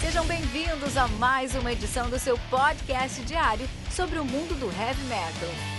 [0.00, 5.02] Sejam bem-vindos a mais uma edição do seu podcast diário sobre o mundo do heavy
[5.04, 5.74] metal.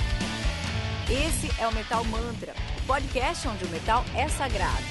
[1.09, 4.83] Esse é o Metal Mantra, o podcast onde o metal é sagrado.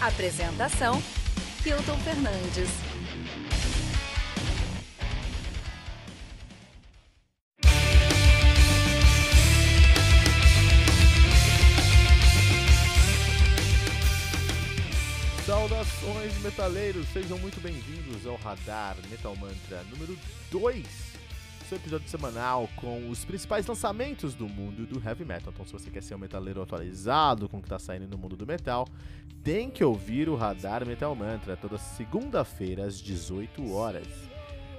[0.00, 1.00] Apresentação:
[1.64, 2.91] Hilton Fernandes.
[16.02, 20.18] Saudações metaleiros, sejam muito bem-vindos ao Radar Metal Mantra número
[20.50, 20.84] 2,
[21.68, 25.52] seu episódio semanal com os principais lançamentos do mundo do heavy metal.
[25.52, 28.36] Então, se você quer ser um metaleiro atualizado com o que está saindo no mundo
[28.36, 28.88] do metal,
[29.44, 34.08] tem que ouvir o Radar Metal Mantra toda segunda-feira às 18 horas.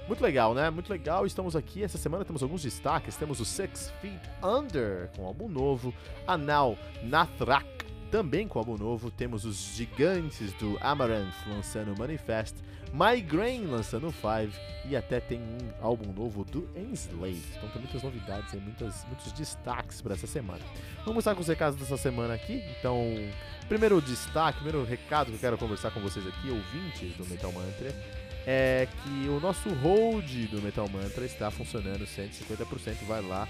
[0.08, 0.70] Muito legal, né?
[0.70, 1.26] Muito legal.
[1.26, 1.82] Estamos aqui.
[1.82, 3.16] Essa semana temos alguns destaques.
[3.16, 5.94] Temos o Six Feet Under com álbum novo,
[6.28, 7.83] Anal Nathrak
[8.14, 12.54] também com álbum novo, temos os gigantes do Amaranth lançando Manifest,
[12.94, 14.54] Migraine lançando Five
[14.88, 17.42] e até tem um álbum novo do Enslave.
[17.58, 20.60] Então tem muitas novidades e muitas, muitos destaques para essa semana.
[20.98, 22.64] Vamos começar com os recados dessa semana aqui.
[22.78, 23.04] Então,
[23.68, 27.96] primeiro destaque, primeiro recado que eu quero conversar com vocês aqui, ouvintes do Metal Mantra,
[28.46, 33.08] é que o nosso hold do Metal Mantra está funcionando 150%.
[33.08, 33.48] Vai lá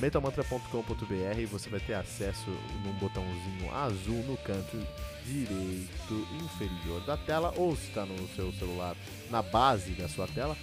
[0.00, 2.50] metalmantra.com.br você vai ter acesso
[2.84, 4.76] num botãozinho azul no canto
[5.24, 8.96] direito inferior da tela ou se está no seu celular
[9.30, 10.56] na base da sua tela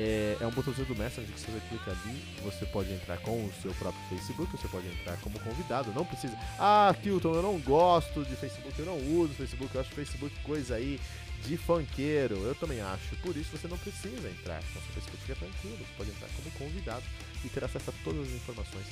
[0.00, 3.52] é, é um botãozinho do Messenger que você clica ali você pode entrar com o
[3.60, 8.24] seu próprio Facebook você pode entrar como convidado não precisa ah Kilton eu não gosto
[8.24, 10.98] de Facebook eu não uso Facebook eu acho Facebook coisa aí
[11.44, 15.22] de funkeiro eu também acho por isso você não precisa entrar com o seu Facebook
[15.22, 17.04] fica tranquilo você pode entrar como convidado
[17.44, 18.86] e ter acesso a todas as informações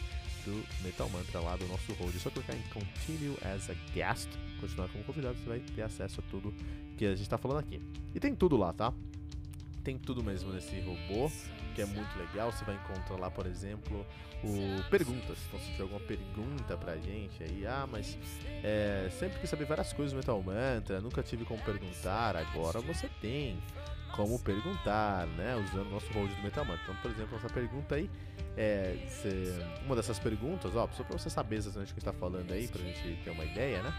[0.44, 2.14] do Metal Mantra lá do nosso hold.
[2.14, 4.28] É só clicar em Continue as a Guest,
[4.60, 6.54] continuar como convidado, você vai ter acesso a tudo
[6.96, 7.82] que a gente está falando aqui.
[8.14, 8.94] E tem tudo lá, tá?
[9.88, 11.32] Tem tudo mesmo nesse robô,
[11.74, 12.52] que é muito legal.
[12.52, 14.04] Você vai encontrar lá, por exemplo,
[14.44, 15.38] o perguntas.
[15.46, 18.18] Então, se tiver alguma pergunta pra gente aí, ah, mas
[18.62, 23.08] é, sempre quis saber várias coisas do Metal Mantra, nunca tive como perguntar, agora você
[23.22, 23.56] tem
[24.14, 25.56] como perguntar, né?
[25.56, 26.82] Usando o nosso hold do Metamantra.
[26.82, 28.10] Então, por exemplo, essa pergunta aí,
[28.58, 28.94] é,
[29.86, 32.82] uma dessas perguntas, ó, só pra você saber exatamente o que está falando aí, pra
[32.82, 33.98] gente ter uma ideia, né?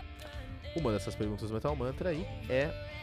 [0.76, 2.99] Uma dessas perguntas do Metal Mantra aí é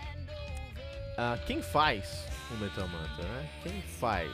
[1.16, 3.48] uh, quem faz o Metal Mantra, né?
[3.62, 4.30] Quem faz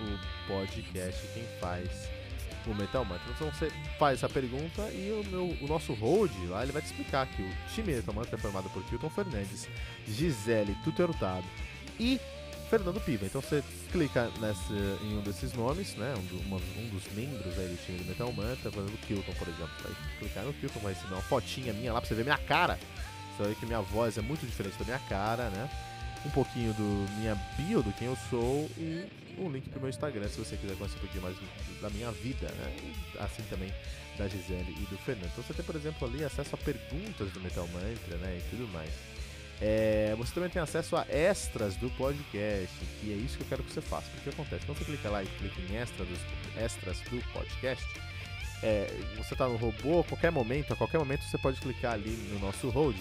[0.00, 2.08] o podcast, quem faz
[2.66, 3.30] o Metal Mantra.
[3.34, 6.86] Então você faz essa pergunta e o, meu, o nosso hold lá ele vai te
[6.86, 9.68] explicar que o time Metal Mantra é formado por Kilton Fernandes,
[10.06, 11.44] Gisele Tuterutado,
[11.98, 12.20] e
[12.68, 13.26] Fernando Piva.
[13.26, 14.72] Então você clica nesse,
[15.04, 16.14] em um desses nomes, né?
[16.16, 19.06] Um, do, uma, um dos membros aí do time do Metal Manta, por exemplo, o
[19.06, 19.70] Kilton, por exemplo.
[19.82, 22.78] Vai clicar no Kilton, vai receber uma fotinha minha lá pra você ver minha cara.
[23.36, 25.70] Você vai ver que minha voz é muito diferente da minha cara, né?
[26.26, 29.06] Um pouquinho do minha bio, do quem eu sou, e
[29.38, 31.36] um link pro meu Instagram, se você quiser conhecer um pouquinho mais
[31.80, 32.76] da minha vida, né?
[33.20, 33.72] Assim também
[34.18, 35.30] da Gisele e do Fernando.
[35.32, 38.38] Então você tem, por exemplo, ali acesso a perguntas do Metal Mantra, né?
[38.38, 38.90] E tudo mais.
[39.60, 43.62] É, você também tem acesso a extras do podcast, e é isso que eu quero
[43.62, 44.10] que você faça.
[44.10, 46.18] Porque acontece, quando você clica lá e clica em extra dos,
[46.56, 47.84] extras do podcast,
[48.62, 52.10] é, você está no robô, a qualquer momento, a qualquer momento você pode clicar ali
[52.32, 52.96] no nosso hold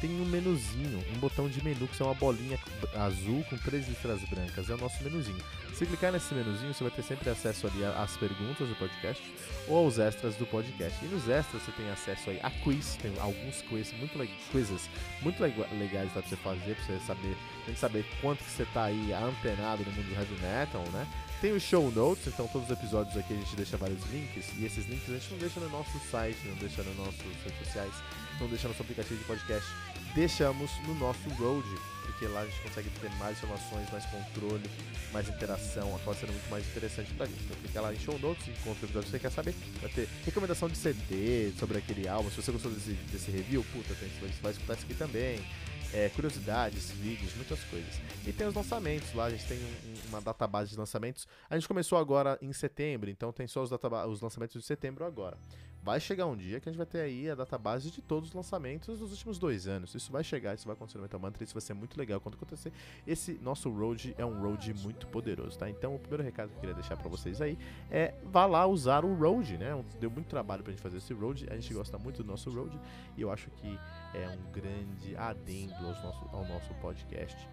[0.00, 2.58] tem um menuzinho, um botão de menu que é uma bolinha
[2.94, 4.70] azul com três listras brancas.
[4.70, 5.42] É o nosso menuzinho.
[5.74, 9.22] Se clicar nesse menuzinho, você vai ter sempre acesso ali às perguntas do podcast
[9.68, 11.04] ou aos extras do podcast.
[11.04, 14.18] E nos extras você tem acesso aí a quiz, tem alguns quiz muito
[14.50, 14.88] quizzes
[15.22, 18.84] muito legais pra você fazer, pra você saber, tem que saber quanto que você tá
[18.84, 21.06] aí antenado no mundo do heavy metal, né?
[21.40, 24.64] Tem os show notes, então todos os episódios aqui a gente deixa vários links, e
[24.64, 27.94] esses links a gente não deixa no nosso site, não deixa nos nossos redes sociais,
[28.40, 29.70] não deixa no nosso aplicativo de podcast,
[30.14, 31.66] deixamos no nosso road,
[32.02, 34.70] porque lá a gente consegue ter mais informações, mais controle,
[35.12, 37.42] mais interação, acaba sendo muito mais interessante pra gente.
[37.44, 40.08] Então clica lá em show notes, encontra o episódio que você quer saber, vai ter
[40.24, 44.40] recomendação de CD sobre aquele álbum, se você gostou desse, desse review, puta, tem, você
[44.42, 45.44] vai escutar isso aqui também
[45.92, 47.94] é, curiosidades, vídeos, muitas coisas.
[48.26, 51.26] E tem os lançamentos lá, a gente tem um, uma database de lançamentos.
[51.48, 55.36] A gente começou agora em setembro, então tem só os, os lançamentos de setembro agora.
[55.82, 58.34] Vai chegar um dia que a gente vai ter aí a database de todos os
[58.34, 59.94] lançamentos dos últimos dois anos.
[59.94, 62.34] Isso vai chegar, isso vai acontecer no Metal Mantra, isso vai ser muito legal quando
[62.34, 62.72] acontecer.
[63.06, 65.70] Esse nosso road é um road muito poderoso, tá?
[65.70, 67.56] Então o primeiro recado que eu queria deixar para vocês aí
[67.90, 69.82] é vá lá usar o road, né?
[70.00, 72.78] Deu muito trabalho pra gente fazer esse road, a gente gosta muito do nosso road
[73.16, 73.78] e eu acho que
[74.14, 77.48] é um grande adendo aos nosso, ao nosso podcast.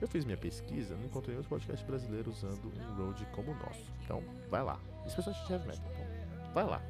[0.00, 3.84] Eu fiz minha pesquisa, não encontrei outro podcast brasileiro usando um road como o nosso.
[4.04, 4.80] Então, vai lá.
[5.06, 5.92] Especialmente de heavy metal.
[5.92, 6.82] Então, vai lá.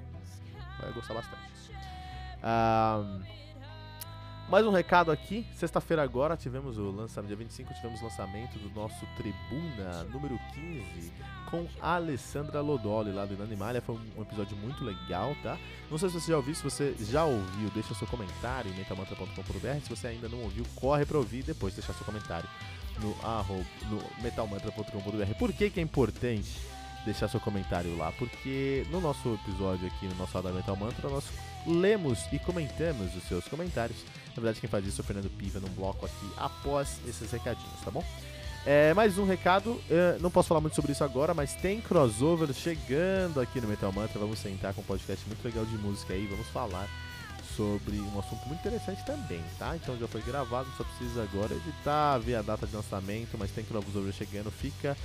[0.81, 1.43] Vai gostar bastante.
[2.43, 3.21] Ah,
[4.49, 8.69] mais um recado aqui, sexta-feira agora tivemos o lançamento, dia 25 tivemos o lançamento do
[8.75, 11.13] nosso Tribuna número 15
[11.51, 15.59] com a Alessandra Lodoli lá do Inanimalha, foi um episódio muito legal, tá?
[15.91, 19.81] Não sei se você já ouviu, se você já ouviu, deixa seu comentário em metalmantra.com.br,
[19.83, 22.49] se você ainda não ouviu, corre pra ouvir e depois deixar seu comentário
[23.01, 25.35] no, arroba, no metalmantra.com.br.
[25.39, 26.61] Por que que é importante
[27.05, 28.13] deixar seu comentário lá?
[28.13, 31.25] Porque no nosso episódio aqui, no nosso lado da Metal Mantra, nós
[31.67, 33.99] lemos e comentamos os seus comentários.
[34.29, 37.81] Na verdade, quem faz isso é o Fernando Piva, num bloco aqui após esses recadinhos,
[37.85, 38.05] tá bom?
[38.65, 42.53] É, mais um recado, é, não posso falar muito sobre isso agora, mas tem crossover
[42.55, 44.21] chegando aqui no Metal Mantra.
[44.21, 46.89] Vamos sentar com um podcast muito legal de música aí, vamos falar
[47.57, 49.77] sobre um assunto muito interessante também, tá?
[49.77, 53.65] Então já foi gravado, só precisa agora editar, ver a data de lançamento, mas tem
[53.65, 54.97] crossover chegando, fica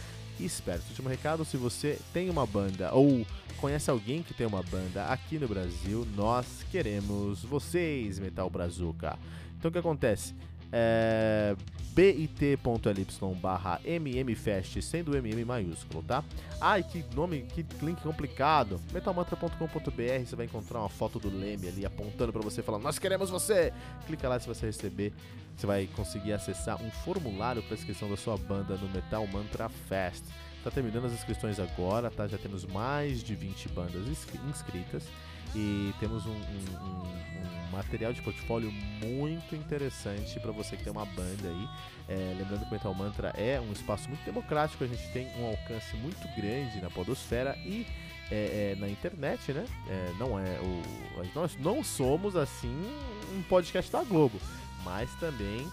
[0.46, 0.90] esperto.
[0.90, 3.26] Último recado, se você tem uma banda ou
[3.58, 9.18] conhece alguém que tem uma banda aqui no Brasil, nós queremos vocês, Metal Brazuca.
[9.58, 10.36] Então o que acontece?
[10.72, 11.56] É
[11.98, 13.08] bit.ly
[13.42, 16.24] barra mmfest, sendo mm maiúsculo, tá?
[16.62, 18.80] Ai, que nome, que link complicado.
[18.94, 23.32] metalmantra.com.br, você vai encontrar uma foto do Leme ali apontando para você, falando, nós queremos
[23.32, 23.74] você!
[24.06, 25.12] Clica lá se você receber,
[25.56, 30.24] você vai conseguir acessar um formulário para inscrição da sua banda no Metal Mantra Fest.
[30.64, 32.28] Tá terminando as inscrições agora, tá?
[32.28, 34.08] Já temos mais de 20 bandas
[34.48, 35.04] inscritas
[35.58, 38.72] e temos um, um, um, um, material de portfólio
[39.04, 41.68] muito interessante para você que tem uma banda aí.
[42.08, 45.48] É, lembrando que o Metal Mantra é um espaço muito democrático, a gente tem um
[45.48, 47.88] alcance muito grande na podosfera e
[48.30, 49.66] é, é, na internet, né?
[49.90, 50.84] É, não é o,
[51.34, 52.80] nós não somos assim
[53.36, 54.40] um podcast da Globo,
[54.84, 55.68] mas também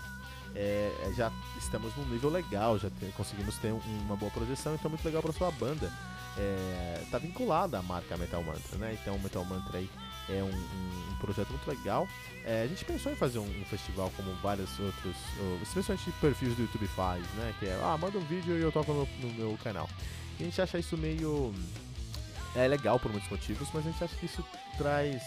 [0.54, 5.04] é, já estamos num nível legal, já conseguimos ter uma boa projeção, então é muito
[5.04, 5.90] legal para sua banda
[6.36, 8.96] é, tá vinculada à marca Metal Mantra, né?
[9.00, 9.88] Então Metal Mantra aí
[10.28, 12.08] é um, um, um projeto muito legal.
[12.44, 15.16] É, a gente pensou em fazer um, um festival como vários outros,
[15.62, 17.54] especialmente perfis do YouTube faz, né?
[17.58, 19.88] Que é, ah, manda um vídeo e eu toco no, no meu canal.
[20.38, 21.54] E a gente acha isso meio
[22.56, 24.44] é legal por muitos motivos, mas a gente acha que isso
[24.76, 25.22] traz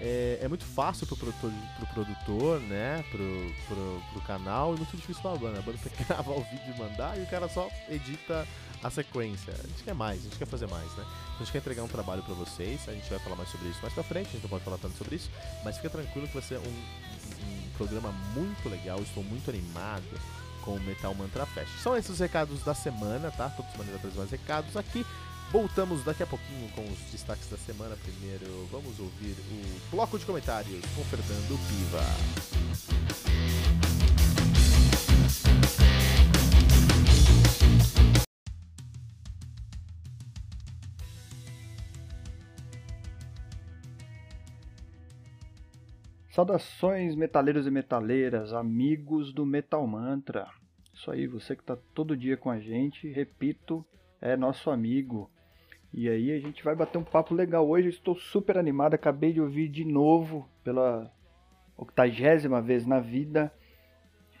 [0.00, 3.04] é, é, muito fácil pro produtor, pro produtor né?
[3.10, 5.58] Pro, pro, pro canal e muito difícil pra banda.
[5.58, 8.46] A banda tem que gravar o vídeo e mandar e o cara só edita
[8.82, 9.52] a sequência.
[9.52, 11.04] A gente quer mais, a gente quer fazer mais, né?
[11.34, 13.78] A gente quer entregar um trabalho para vocês, a gente vai falar mais sobre isso
[13.82, 15.30] mais pra frente, a gente não pode falar tanto sobre isso,
[15.64, 20.04] mas fica tranquilo que vai ser um, um programa muito legal, estou muito animado
[20.62, 21.70] com o Metal Mantra Fest.
[21.80, 23.48] São esses os recados da semana, tá?
[23.50, 25.06] Todos os maneiras mais recados aqui.
[25.52, 27.96] Voltamos daqui a pouquinho com os destaques da semana.
[27.96, 32.02] Primeiro, vamos ouvir o bloco de comentários com Fernando Piva.
[46.36, 50.50] Saudações metaleiros e metaleiras, amigos do Metal Mantra.
[50.92, 53.86] Isso aí, você que está todo dia com a gente, repito,
[54.20, 55.30] é nosso amigo.
[55.92, 57.88] E aí a gente vai bater um papo legal hoje.
[57.88, 61.10] Eu estou super animado, acabei de ouvir de novo pela
[61.76, 63.52] octagésima vez na vida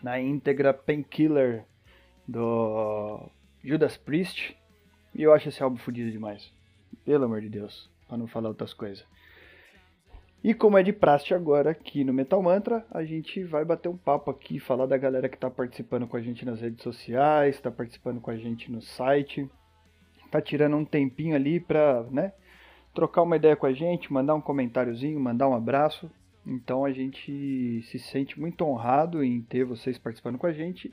[0.02, 1.64] na íntegra Painkiller
[2.26, 3.28] do
[3.62, 4.56] Judas Priest.
[5.14, 6.52] E eu acho esse álbum fodido demais.
[7.04, 9.04] Pelo amor de Deus, para não falar outras coisas.
[10.44, 13.96] E como é de praxe agora aqui no Metal Mantra, a gente vai bater um
[13.96, 17.70] papo aqui, falar da galera que está participando com a gente nas redes sociais, está
[17.70, 19.50] participando com a gente no site,
[20.30, 22.32] tá tirando um tempinho ali para, né,
[22.94, 26.10] trocar uma ideia com a gente, mandar um comentáriozinho, mandar um abraço.
[26.46, 30.92] Então a gente se sente muito honrado em ter vocês participando com a gente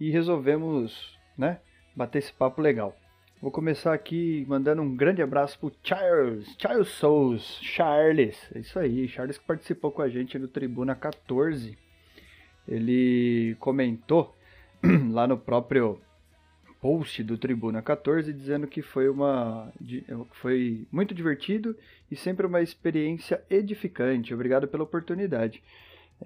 [0.00, 1.60] e resolvemos, né,
[1.94, 2.96] bater esse papo legal.
[3.40, 9.08] Vou começar aqui mandando um grande abraço pro Charles, Charles Souls, Charles, é isso aí,
[9.08, 11.76] Charles que participou com a gente no Tribuna 14.
[12.68, 14.36] Ele comentou
[15.10, 16.00] lá no próprio
[16.82, 19.72] post do Tribuna 14 dizendo que foi uma
[20.32, 21.76] foi muito divertido
[22.10, 24.34] e sempre uma experiência edificante.
[24.34, 25.62] Obrigado pela oportunidade.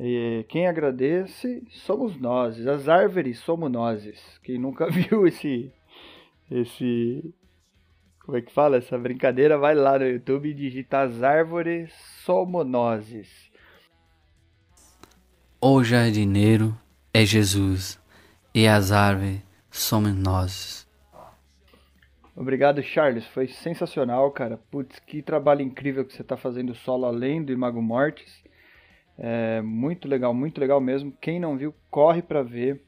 [0.01, 4.41] E quem agradece somos nós, as árvores somos nós.
[4.43, 5.71] Quem nunca viu esse
[6.51, 7.35] esse.
[8.25, 9.59] Como é que fala essa brincadeira?
[9.59, 11.93] Vai lá no YouTube e digita as árvores
[12.25, 13.29] somonoses.
[15.61, 16.77] O jardineiro
[17.13, 18.01] é Jesus
[18.55, 19.46] e as árvores
[19.79, 20.87] somos nós.
[22.35, 23.27] Obrigado, Charles.
[23.29, 24.59] Foi sensacional, cara.
[24.71, 28.45] Putz, que trabalho incrível que você está fazendo solo além do Imago Mortis.
[29.19, 31.17] É muito legal, muito legal mesmo.
[31.21, 32.83] Quem não viu, corre para ver.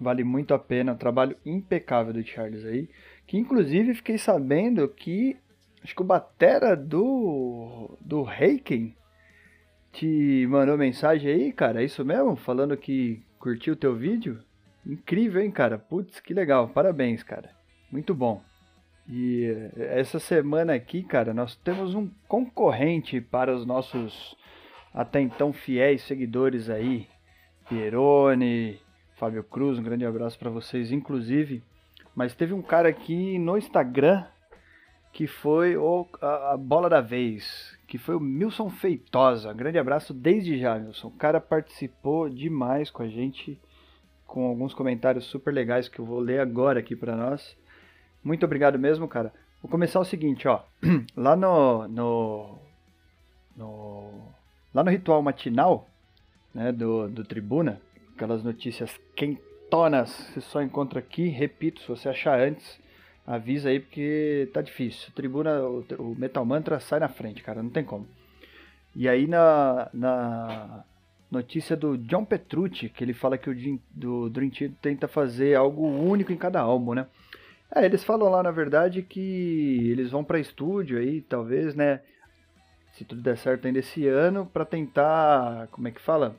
[0.00, 2.88] Vale muito a pena, trabalho impecável do Charles aí.
[3.26, 5.36] Que inclusive fiquei sabendo que
[5.82, 8.94] acho que o batera do do Reiken
[9.92, 11.82] te mandou mensagem aí, cara.
[11.82, 12.36] É isso mesmo?
[12.36, 14.38] Falando que curtiu o teu vídeo?
[14.86, 15.78] Incrível, hein, cara?
[15.78, 16.68] Putz, que legal.
[16.68, 17.50] Parabéns, cara.
[17.90, 18.42] Muito bom.
[19.08, 19.44] E
[19.76, 24.36] essa semana aqui, cara, nós temos um concorrente para os nossos
[24.92, 27.06] até então fiéis seguidores aí.
[27.68, 28.80] Pierone,
[29.16, 31.62] Fábio Cruz, um grande abraço para vocês, inclusive.
[32.14, 34.24] Mas teve um cara aqui no Instagram
[35.12, 39.50] que foi o, a, a, bola da vez, que foi o Milson Feitosa.
[39.50, 41.08] Um grande abraço desde já, Milson.
[41.08, 43.58] O cara participou demais com a gente,
[44.26, 47.56] com alguns comentários super legais que eu vou ler agora aqui para nós.
[48.22, 49.32] Muito obrigado mesmo, cara.
[49.62, 50.62] Vou começar o seguinte, ó.
[51.16, 52.58] Lá no, no,
[53.56, 54.10] no
[54.74, 55.88] lá no ritual matinal,
[56.54, 57.80] né, do, do Tribuna,
[58.14, 61.28] aquelas notícias quentonas, você só encontra aqui.
[61.28, 62.78] Repito, se você achar antes,
[63.26, 65.10] avisa aí porque tá difícil.
[65.14, 68.06] Tribuna, o, o Metal Mantra sai na frente, cara, não tem como.
[68.94, 70.84] E aí na, na
[71.30, 75.86] notícia do John Petrucci, que ele fala que o do Dream Team tenta fazer algo
[75.86, 77.06] único em cada álbum, né?
[77.74, 82.00] É, eles falam lá, na verdade, que eles vão para estúdio aí, talvez, né?
[82.92, 86.36] Se tudo der certo ainda esse ano, para tentar, como é que fala?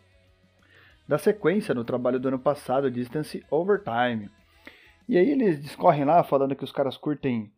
[1.07, 4.29] Dar sequência no trabalho do ano passado, Distance Overtime.
[5.07, 7.51] E aí eles discorrem lá falando que os caras curtem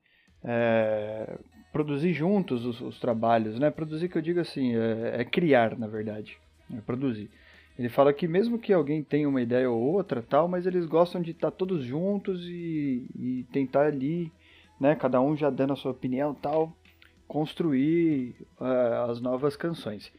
[0.44, 1.38] é,
[1.72, 3.72] produzir juntos os, os, trabalhos, né?
[3.72, 6.38] Produzir que eu digo assim, é, é criar, na verdade,
[6.86, 7.30] produzir.
[7.78, 11.22] Ele fala que mesmo que alguém tenha uma ideia ou outra, tal, mas eles gostam
[11.22, 14.32] de estar todos juntos e, e tentar ali,
[14.80, 14.96] né?
[14.96, 16.76] Cada um já dando a sua opinião, tal,
[17.28, 20.12] construir uh, as novas canções.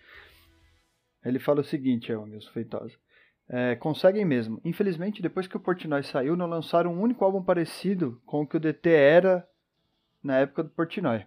[1.23, 2.95] Ele fala o seguinte, é o Milson Feitosa.
[3.52, 4.61] É, conseguem mesmo.
[4.64, 8.57] Infelizmente, depois que o Portnoy saiu, não lançaram um único álbum parecido com o que
[8.57, 9.47] o DT era
[10.23, 11.26] na época do Portnoy.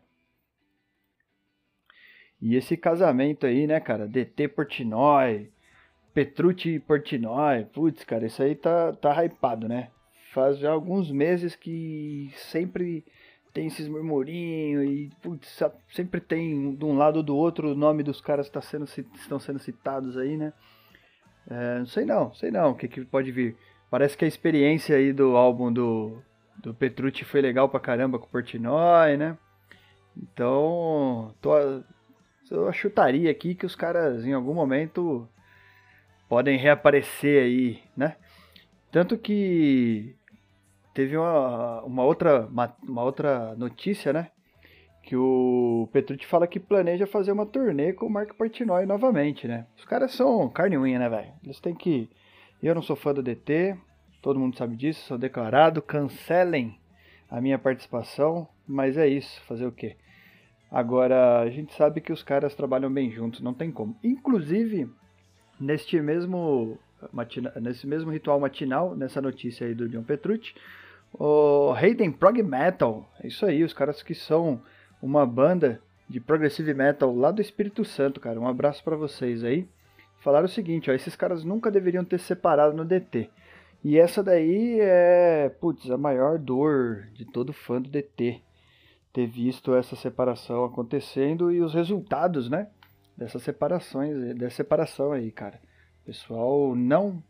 [2.44, 4.06] E esse casamento aí, né, cara?
[4.06, 5.50] DT Portnoy,
[6.14, 9.92] Petrucci Portnoy, putz, cara, isso aí tá, tá hypado, né?
[10.34, 13.06] Faz já alguns meses que sempre
[13.54, 15.58] tem esses murmurinhos e putz,
[15.94, 19.40] sempre tem de um lado ou do outro o nome dos caras tá sendo, estão
[19.40, 20.52] sendo citados aí, né?
[21.50, 23.56] É, não sei não, sei não o que, que pode vir.
[23.90, 26.22] Parece que a experiência aí do álbum do,
[26.58, 29.38] do Petrucci foi legal pra caramba com o né?
[30.18, 31.52] Então, tô,
[32.58, 35.28] eu chutaria aqui que os caras em algum momento
[36.30, 38.16] podem reaparecer aí, né?
[38.92, 40.16] Tanto que
[40.94, 44.30] teve uma, uma, outra, uma, uma outra notícia, né?
[45.04, 49.68] que o Petrucci fala que planeja fazer uma turnê com o Mark Portnoy novamente, né?
[49.78, 51.34] Os caras são carne e unha, né, velho?
[51.44, 52.10] Eles têm que...
[52.62, 53.76] Eu não sou fã do DT,
[54.22, 56.80] todo mundo sabe disso, sou declarado, cancelem
[57.30, 59.98] a minha participação, mas é isso, fazer o quê?
[60.74, 63.96] Agora, a gente sabe que os caras trabalham bem juntos, não tem como.
[64.04, 64.90] Inclusive,
[65.60, 66.80] neste mesmo,
[67.12, 70.56] matina, nesse mesmo ritual matinal, nessa notícia aí do John Petrucci,
[71.14, 74.60] o Hayden Prog Metal, é isso aí, os caras que são
[75.00, 78.40] uma banda de progressive metal lá do Espírito Santo, cara.
[78.40, 79.68] Um abraço para vocês aí.
[80.22, 83.30] Falaram o seguinte, ó, esses caras nunca deveriam ter separado no DT.
[83.84, 88.42] E essa daí é, putz, a maior dor de todo fã do DT.
[89.14, 92.68] Ter visto essa separação acontecendo e os resultados, né?
[93.16, 95.62] Dessas separações, dessa separação aí, cara.
[96.02, 97.24] O pessoal não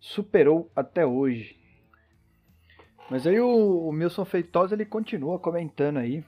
[0.00, 1.56] superou até hoje.
[3.08, 6.24] Mas aí o, o Milson Feitosa ele continua comentando aí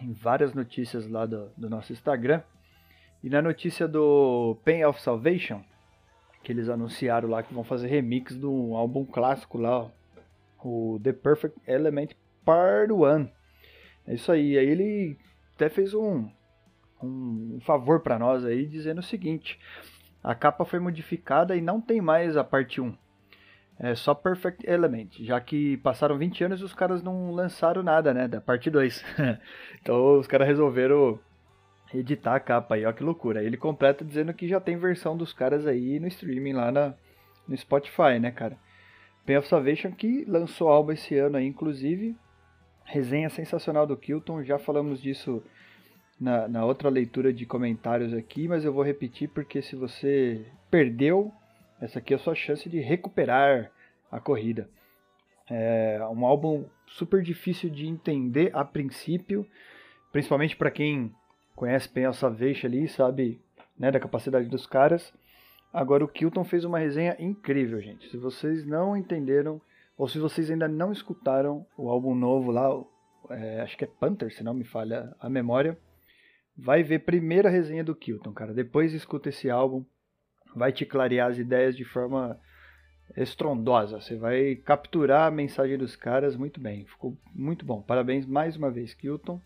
[0.00, 2.42] em várias notícias lá do, do nosso Instagram.
[3.22, 5.62] E na notícia do Pain of Salvation,
[6.42, 9.90] que eles anunciaram lá que vão fazer remix do álbum clássico lá,
[10.64, 12.10] o The Perfect Element
[12.44, 13.28] Part 1.
[14.10, 14.58] É isso aí.
[14.58, 15.16] Aí ele
[15.54, 16.28] até fez um,
[17.02, 19.58] um favor para nós aí, dizendo o seguinte:
[20.22, 22.92] a capa foi modificada e não tem mais a parte 1
[23.82, 28.12] é só Perfect Element, já que passaram 20 anos e os caras não lançaram nada,
[28.12, 29.02] né, da parte 2.
[29.80, 31.18] então os caras resolveram
[31.94, 33.40] editar a capa aí, ó que loucura.
[33.40, 36.94] Aí ele completa dizendo que já tem versão dos caras aí no streaming lá na,
[37.48, 38.58] no Spotify, né, cara.
[39.24, 42.14] Pain of Salvation que lançou álbum esse ano aí, inclusive.
[42.90, 45.40] Resenha sensacional do Kilton, já falamos disso
[46.20, 51.32] na, na outra leitura de comentários aqui, mas eu vou repetir porque se você perdeu
[51.80, 53.70] essa aqui é a sua chance de recuperar
[54.10, 54.68] a corrida.
[55.48, 59.46] É um álbum super difícil de entender a princípio,
[60.10, 61.14] principalmente para quem
[61.54, 63.40] conhece bem a Savage ali, sabe
[63.78, 65.12] né, da capacidade dos caras.
[65.72, 68.10] Agora o Kilton fez uma resenha incrível, gente.
[68.10, 69.60] Se vocês não entenderam,
[70.00, 72.70] ou se vocês ainda não escutaram o álbum novo lá,
[73.28, 75.78] é, acho que é Panther, se não me falha a memória,
[76.56, 78.54] vai ver primeiro a resenha do Kilton, cara.
[78.54, 79.84] Depois escuta esse álbum,
[80.56, 82.40] vai te clarear as ideias de forma
[83.14, 84.00] estrondosa.
[84.00, 86.86] Você vai capturar a mensagem dos caras muito bem.
[86.86, 87.82] Ficou muito bom.
[87.82, 89.38] Parabéns mais uma vez, Kilton.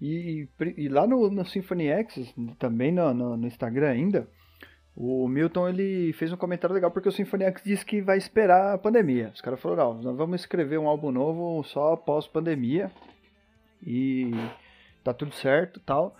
[0.00, 0.48] E,
[0.78, 4.26] e lá no, no Symphony X, também no, no, no, Instagram ainda,
[4.96, 8.74] o Milton ele fez um comentário legal porque o Symphony X disse que vai esperar
[8.74, 9.32] a pandemia.
[9.34, 12.90] Os caras falaram, não, vamos escrever um álbum novo só após pandemia
[13.84, 14.30] e
[15.02, 16.16] tá tudo certo tal.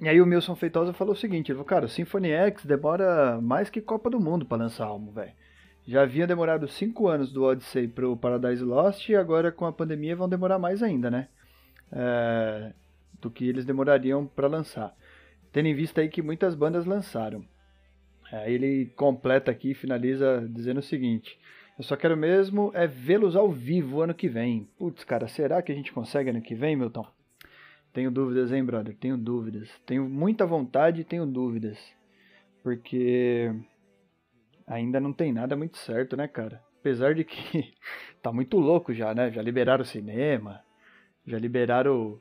[0.00, 3.70] E aí o Milson Feitosa falou o seguinte, falou, cara, o Symphony X demora mais
[3.70, 5.32] que Copa do Mundo para lançar álbum, velho.
[5.86, 10.16] Já havia demorado 5 anos do Odyssey pro Paradise Lost e agora com a pandemia
[10.16, 11.28] vão demorar mais ainda, né?
[11.92, 12.72] É,
[13.20, 14.94] do que eles demorariam para lançar.
[15.52, 17.44] Tendo em vista aí que muitas bandas lançaram.
[18.32, 21.38] Aí ele completa aqui, finaliza dizendo o seguinte:
[21.78, 24.68] Eu só quero mesmo é vê-los ao vivo ano que vem.
[24.78, 27.06] Putz, cara, será que a gente consegue ano que vem, Milton?
[27.92, 28.94] Tenho dúvidas, hein, brother?
[28.96, 29.68] Tenho dúvidas.
[29.84, 31.78] Tenho muita vontade e tenho dúvidas.
[32.62, 33.52] Porque
[34.66, 36.62] ainda não tem nada muito certo, né, cara?
[36.78, 37.72] Apesar de que
[38.22, 39.32] tá muito louco já, né?
[39.32, 40.62] Já liberaram o cinema,
[41.26, 42.20] já liberaram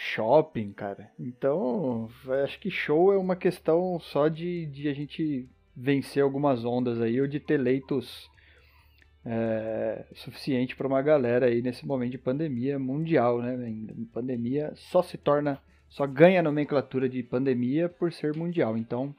[0.00, 1.10] shopping, cara.
[1.18, 2.08] Então,
[2.42, 7.20] acho que show é uma questão só de, de a gente vencer algumas ondas aí
[7.20, 8.28] ou de ter leitos
[9.24, 13.56] é, suficiente para uma galera aí nesse momento de pandemia mundial, né?
[14.12, 18.78] Pandemia só se torna, só ganha nomenclatura de pandemia por ser mundial.
[18.78, 19.14] Então,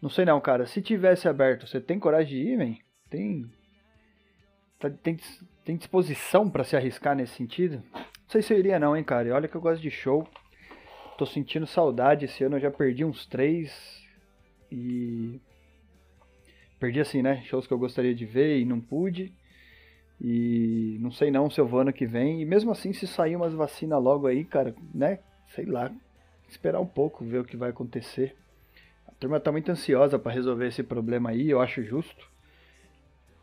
[0.00, 0.64] não sei não, cara.
[0.64, 2.76] Se tivesse aberto, você tem coragem de ir, man?
[3.10, 3.50] Tem,
[4.78, 5.18] tá, tem,
[5.64, 7.82] tem disposição para se arriscar nesse sentido?
[8.32, 9.28] Sei se eu iria não, hein, cara.
[9.28, 10.26] E olha que eu gosto de show.
[11.18, 12.24] Tô sentindo saudade.
[12.24, 14.02] Esse ano eu já perdi uns três
[14.70, 15.38] e
[16.80, 17.42] perdi assim, né?
[17.42, 19.34] Shows que eu gostaria de ver e não pude.
[20.18, 22.40] E não sei não se eu vou ano que vem.
[22.40, 25.18] E mesmo assim, se sair umas vacinas logo aí, cara, né?
[25.54, 25.92] Sei lá.
[26.48, 28.34] Esperar um pouco, ver o que vai acontecer.
[29.06, 32.31] A turma tá muito ansiosa para resolver esse problema aí, eu acho justo.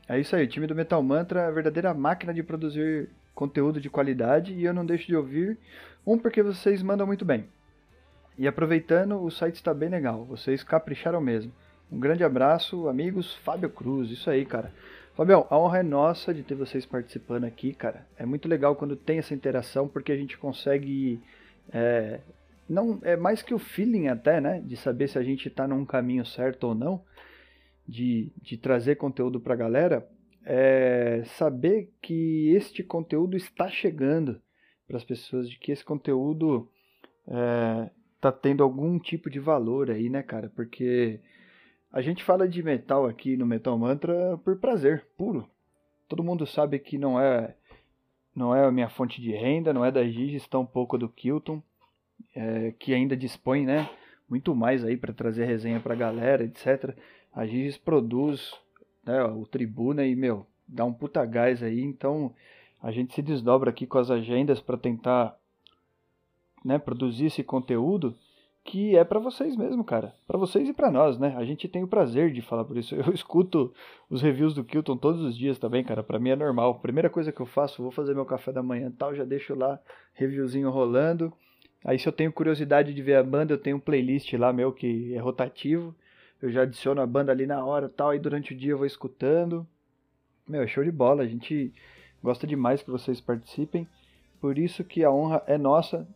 [0.08, 3.80] É isso aí, o time do Metal Mantra é a verdadeira máquina de produzir conteúdo
[3.80, 5.58] de qualidade e eu não deixo de ouvir.
[6.06, 7.46] Um, porque vocês mandam muito bem.
[8.38, 11.52] E aproveitando, o site está bem legal, vocês capricharam mesmo.
[11.90, 14.72] Um grande abraço, amigos, Fábio Cruz, isso aí, cara.
[15.18, 18.06] Fabião, a honra é nossa de ter vocês participando aqui, cara.
[18.16, 21.20] É muito legal quando tem essa interação, porque a gente consegue.
[21.72, 22.20] É,
[22.68, 24.60] não É mais que o feeling, até, né?
[24.64, 27.02] De saber se a gente está num caminho certo ou não
[27.84, 30.08] de, de trazer conteúdo para a galera
[30.44, 34.40] é saber que este conteúdo está chegando
[34.86, 36.70] para as pessoas, de que esse conteúdo
[37.26, 37.90] é,
[38.40, 40.48] tendo algum tipo de valor aí, né, cara?
[40.54, 41.18] Porque
[41.92, 45.48] a gente fala de metal aqui no Metal Mantra por prazer, puro.
[46.06, 47.54] Todo mundo sabe que não é
[48.34, 51.60] não é a minha fonte de renda, não é da Giges, tão pouco do Kilton,
[52.36, 53.90] é, que ainda dispõe, né,
[54.28, 56.96] muito mais aí para trazer resenha para a galera, etc.
[57.34, 58.54] A Giges produz
[59.04, 61.80] né, o Tribuna e, meu, dá um puta gás aí.
[61.80, 62.32] Então
[62.80, 65.36] a gente se desdobra aqui com as agendas para tentar
[66.64, 68.16] né, produzir esse conteúdo
[68.64, 70.14] que é para vocês mesmo, cara.
[70.26, 71.34] Para vocês e para nós, né?
[71.36, 72.94] A gente tem o prazer de falar por isso.
[72.96, 73.72] Eu escuto
[74.10, 76.02] os reviews do Kilton todos os dias também, cara.
[76.02, 76.80] Para mim é normal.
[76.80, 79.78] Primeira coisa que eu faço, vou fazer meu café da manhã, tal, já deixo lá
[80.14, 81.32] reviewzinho rolando.
[81.84, 84.72] Aí se eu tenho curiosidade de ver a banda, eu tenho um playlist lá meu
[84.72, 85.94] que é rotativo
[86.40, 88.86] eu já adiciono a banda ali na hora tal, e durante o dia eu vou
[88.86, 89.66] escutando.
[90.48, 91.72] Meu, é show de bola, a gente
[92.22, 93.86] gosta demais que vocês participem,
[94.40, 96.06] por isso que a honra é nossa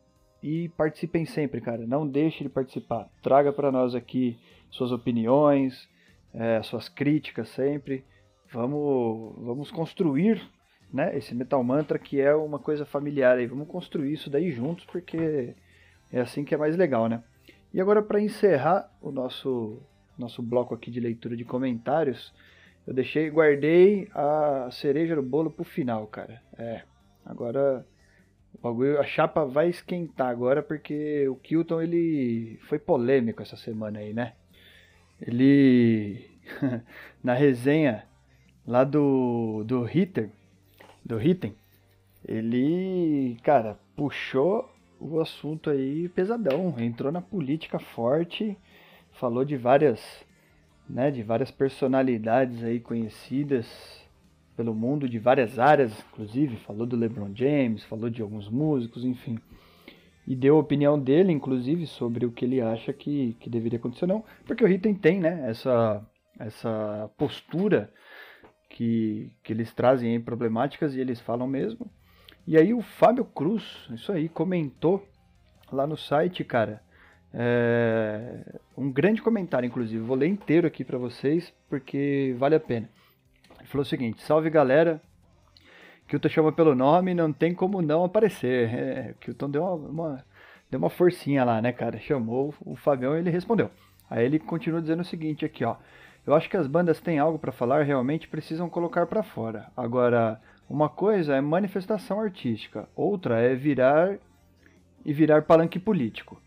[0.42, 3.09] e participem sempre, cara, não deixe de participar.
[3.22, 4.38] Traga para nós aqui
[4.70, 5.88] suas opiniões,
[6.35, 8.05] é, suas críticas sempre.
[8.52, 10.42] Vamos, vamos construir
[10.92, 13.46] né, esse Metal Mantra que é uma coisa familiar aí.
[13.46, 15.55] Vamos construir isso daí juntos porque
[16.11, 17.22] é assim que é mais legal, né?
[17.72, 19.81] E agora para encerrar o nosso
[20.18, 22.33] nosso bloco aqui de leitura de comentários,
[22.87, 26.42] eu deixei, guardei a cereja do bolo pro final, cara.
[26.59, 26.83] É,
[27.24, 27.87] agora
[29.00, 34.34] a chapa vai esquentar agora porque o Kilton ele foi polêmico essa semana aí, né?
[35.20, 36.30] Ele
[37.22, 38.04] na resenha
[38.66, 40.30] lá do do Hitter,
[41.04, 41.54] do Hitten,
[42.26, 48.56] ele, cara, puxou o assunto aí pesadão, entrou na política forte,
[49.12, 50.24] falou de várias,
[50.88, 53.66] né, de várias personalidades aí conhecidas
[54.56, 59.38] pelo mundo, de várias áreas, inclusive, falou do LeBron James, falou de alguns músicos, enfim.
[60.26, 64.06] E deu a opinião dele, inclusive, sobre o que ele acha que, que deveria acontecer
[64.06, 64.24] não.
[64.46, 66.06] Porque o Ritten tem, né, essa,
[66.38, 67.92] essa postura
[68.68, 71.90] que, que eles trazem em problemáticas e eles falam mesmo.
[72.46, 75.06] E aí o Fábio Cruz, isso aí, comentou
[75.72, 76.82] lá no site, cara.
[77.34, 80.04] É, um grande comentário, inclusive.
[80.04, 82.88] Vou ler inteiro aqui para vocês, porque vale a pena.
[83.62, 85.01] Ele falou o seguinte: Salve galera,
[86.09, 88.68] Kilton chama pelo nome, não tem como não aparecer.
[88.75, 90.25] É, Kilton deu uma, uma,
[90.70, 91.98] deu uma forcinha lá, né, cara?
[91.98, 93.70] Chamou o Fabião e ele respondeu.
[94.11, 95.77] Aí ele continua dizendo o seguinte aqui, ó.
[96.27, 99.66] Eu acho que as bandas têm algo para falar, realmente precisam colocar para fora.
[99.77, 104.18] Agora, uma coisa é manifestação artística, outra é virar
[105.05, 106.40] e virar palanque político.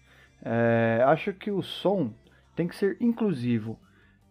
[0.44, 2.14] É, acho que o som
[2.56, 3.80] tem que ser inclusivo,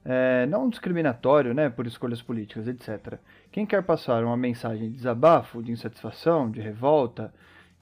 [0.04, 3.18] é, não discriminatório né, por escolhas políticas, etc.
[3.50, 7.32] Quem quer passar uma mensagem de desabafo, de insatisfação, de revolta,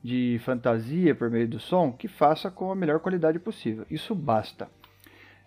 [0.03, 3.85] de fantasia por meio do som, que faça com a melhor qualidade possível.
[3.91, 4.69] Isso basta.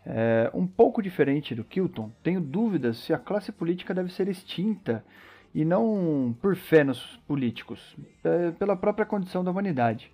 [0.06, 5.04] É, um pouco diferente do Kilton, tenho dúvidas se a classe política deve ser extinta
[5.54, 10.12] e não por fé nos políticos, é, pela própria condição da humanidade.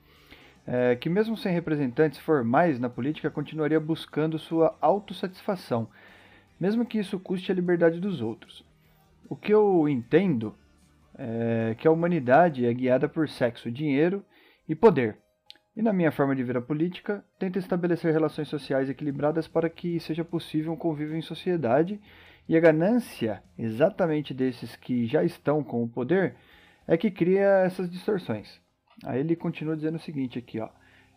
[0.66, 5.90] É, que mesmo sem representantes formais na política continuaria buscando sua autossatisfação,
[6.62, 8.64] mesmo que isso custe a liberdade dos outros.
[9.28, 10.56] O que eu entendo
[11.18, 14.24] é que a humanidade é guiada por sexo, dinheiro
[14.70, 15.18] e poder.
[15.76, 20.00] E na minha forma de ver a política, tento estabelecer relações sociais equilibradas para que
[20.00, 22.00] seja possível um convívio em sociedade
[22.48, 26.36] e a ganância, exatamente desses que já estão com o poder,
[26.88, 28.62] é que cria essas distorções.
[29.04, 30.70] Aí ele continua dizendo o seguinte aqui, ó.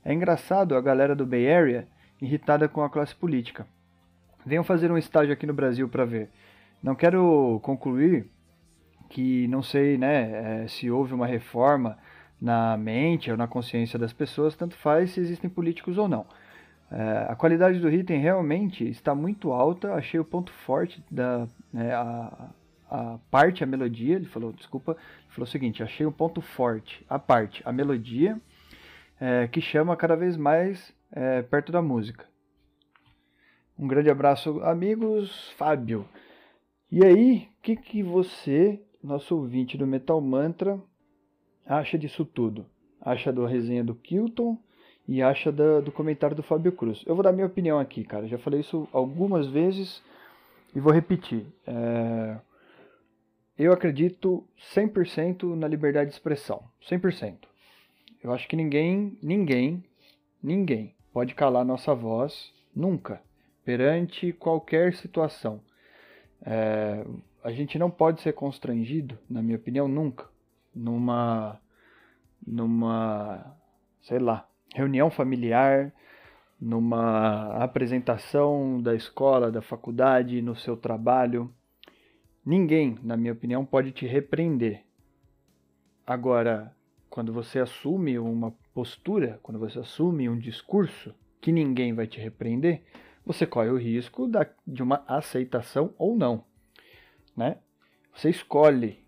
[0.02, 1.87] É engraçado a galera do Bay Area
[2.22, 3.66] irritada com a classe política.
[4.44, 6.28] Venham fazer um estágio aqui no Brasil para ver.
[6.83, 8.26] Não quero concluir
[9.09, 11.98] que não sei, né, é, se houve uma reforma
[12.40, 16.26] na mente ou na consciência das pessoas, tanto faz se existem políticos ou não.
[16.90, 19.94] É, a qualidade do item realmente está muito alta.
[19.94, 22.50] Achei o ponto forte da né, a,
[22.90, 24.16] a parte, a melodia.
[24.16, 28.38] Ele falou, desculpa, ele falou o seguinte: achei um ponto forte, a parte, a melodia,
[29.20, 32.26] é, que chama cada vez mais é, perto da música.
[33.79, 35.51] Um grande abraço, amigos.
[35.57, 36.09] Fábio.
[36.91, 40.81] E aí, o que, que você, nosso ouvinte do Metal Mantra,
[41.67, 42.67] acha disso tudo?
[43.01, 44.59] Acha do resenha do Kilton?
[45.07, 47.03] e acha da, do comentário do Fábio Cruz.
[47.07, 48.27] Eu vou dar minha opinião aqui, cara.
[48.27, 50.03] Já falei isso algumas vezes
[50.75, 51.47] e vou repetir.
[51.67, 52.39] É...
[53.57, 56.65] Eu acredito 100% na liberdade de expressão.
[56.91, 57.37] 100%.
[58.23, 59.85] Eu acho que ninguém, ninguém,
[60.43, 63.23] ninguém pode calar nossa voz nunca,
[63.64, 65.61] perante qualquer situação.
[66.42, 67.05] É...
[67.42, 70.27] A gente não pode ser constrangido, na minha opinião, nunca,
[70.74, 71.61] numa,
[72.46, 73.55] numa,
[74.00, 75.92] sei lá, reunião familiar,
[76.59, 81.53] numa apresentação da escola, da faculdade, no seu trabalho.
[82.44, 84.83] Ninguém, na minha opinião, pode te repreender.
[86.07, 86.74] Agora,
[87.11, 92.83] quando você assume uma postura, quando você assume um discurso que ninguém vai te repreender,
[93.25, 96.45] você corre o risco da, de uma aceitação ou não.
[97.37, 97.59] Né?
[98.15, 99.05] Você escolhe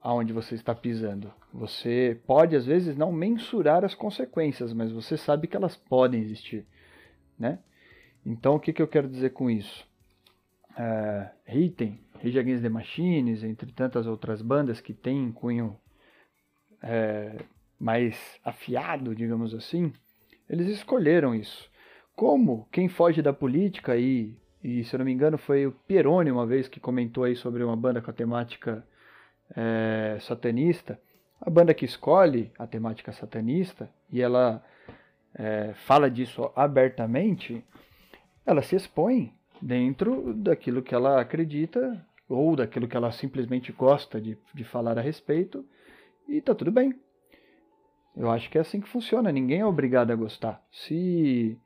[0.00, 1.32] aonde você está pisando.
[1.52, 6.66] Você pode, às vezes, não mensurar as consequências, mas você sabe que elas podem existir.
[7.38, 7.58] Né?
[8.24, 9.86] Então, o que, que eu quero dizer com isso?
[10.72, 15.78] Uh, Ritten, Rage Against the Machines, entre tantas outras bandas que têm cunho
[16.82, 17.36] é,
[17.78, 19.92] mais afiado, digamos assim,
[20.48, 21.70] eles escolheram isso.
[22.16, 26.30] Como quem foge da política, e, e se eu não me engano foi o Pieroni
[26.30, 28.82] uma vez que comentou aí sobre uma banda com a temática
[29.54, 30.98] é, satanista,
[31.38, 34.64] a banda que escolhe a temática satanista e ela
[35.34, 37.62] é, fala disso abertamente,
[38.46, 44.38] ela se expõe dentro daquilo que ela acredita ou daquilo que ela simplesmente gosta de,
[44.54, 45.66] de falar a respeito
[46.26, 46.98] e tá tudo bem.
[48.16, 50.64] Eu acho que é assim que funciona, ninguém é obrigado a gostar.
[50.70, 51.58] Se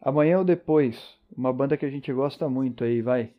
[0.00, 3.32] amanhã ou depois, uma banda que a gente gosta muito aí vai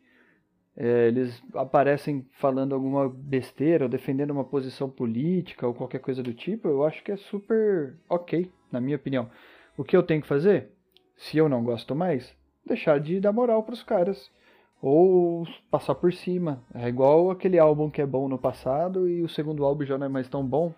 [0.80, 6.36] é, eles aparecem falando alguma besteira ou defendendo uma posição política ou qualquer coisa do
[6.36, 9.28] tipo, eu acho que é super ok, na minha opinião.
[9.76, 10.70] O que eu tenho que fazer?
[11.16, 12.32] Se eu não gosto mais,
[12.64, 14.32] deixar de dar moral para os caras
[14.80, 16.64] ou passar por cima.
[16.76, 20.06] É igual aquele álbum que é bom no passado e o segundo álbum já não
[20.06, 20.72] é mais tão bom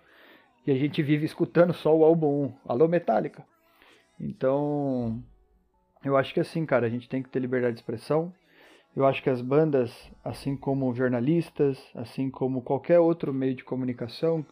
[0.66, 2.52] e a gente vive escutando só o álbum 1.
[2.72, 3.44] Alô Metallica.
[4.18, 5.22] Então,
[6.04, 8.32] eu acho que assim, cara, a gente tem que ter liberdade de expressão
[8.94, 9.92] eu acho que as bandas,
[10.24, 14.44] assim como jornalistas, assim como qualquer outro meio de comunicação,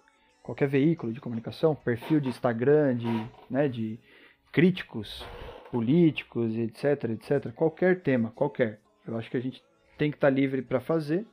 [0.45, 3.99] qualquer veículo de comunicação, perfil de Instagram, de, né, de
[4.53, 5.27] críticos
[5.73, 8.81] políticos, etc, etc, qualquer tema, qualquer.
[9.07, 9.61] Eu acho que a gente
[9.99, 11.27] tem que estar livre para fazer.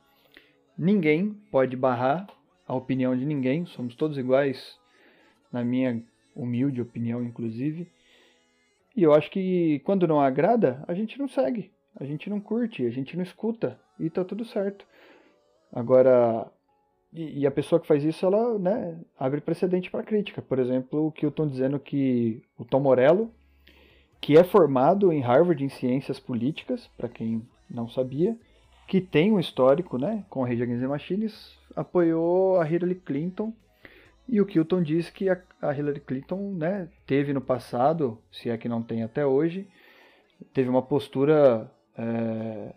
[0.76, 2.26] Ninguém pode barrar
[2.66, 4.76] a opinião de ninguém, somos todos iguais,
[5.52, 6.02] na minha
[6.34, 7.88] humilde opinião, inclusive.
[8.96, 12.84] E eu acho que quando não agrada, a gente não segue a gente não curte,
[12.84, 14.86] a gente não escuta e tá tudo certo.
[15.72, 16.46] Agora,
[17.12, 20.42] e, e a pessoa que faz isso, ela né, abre precedente para crítica.
[20.42, 23.30] Por exemplo, o que eu estou dizendo que o Tom Morello,
[24.20, 28.36] que é formado em Harvard em Ciências Políticas, para quem não sabia,
[28.86, 33.52] que tem um histórico né, com a Rage Against Machines, apoiou a Hillary Clinton.
[34.28, 38.56] E o Kilton disse que a, a Hillary Clinton né, teve no passado, se é
[38.58, 39.68] que não tem até hoje,
[40.52, 42.74] teve uma postura é,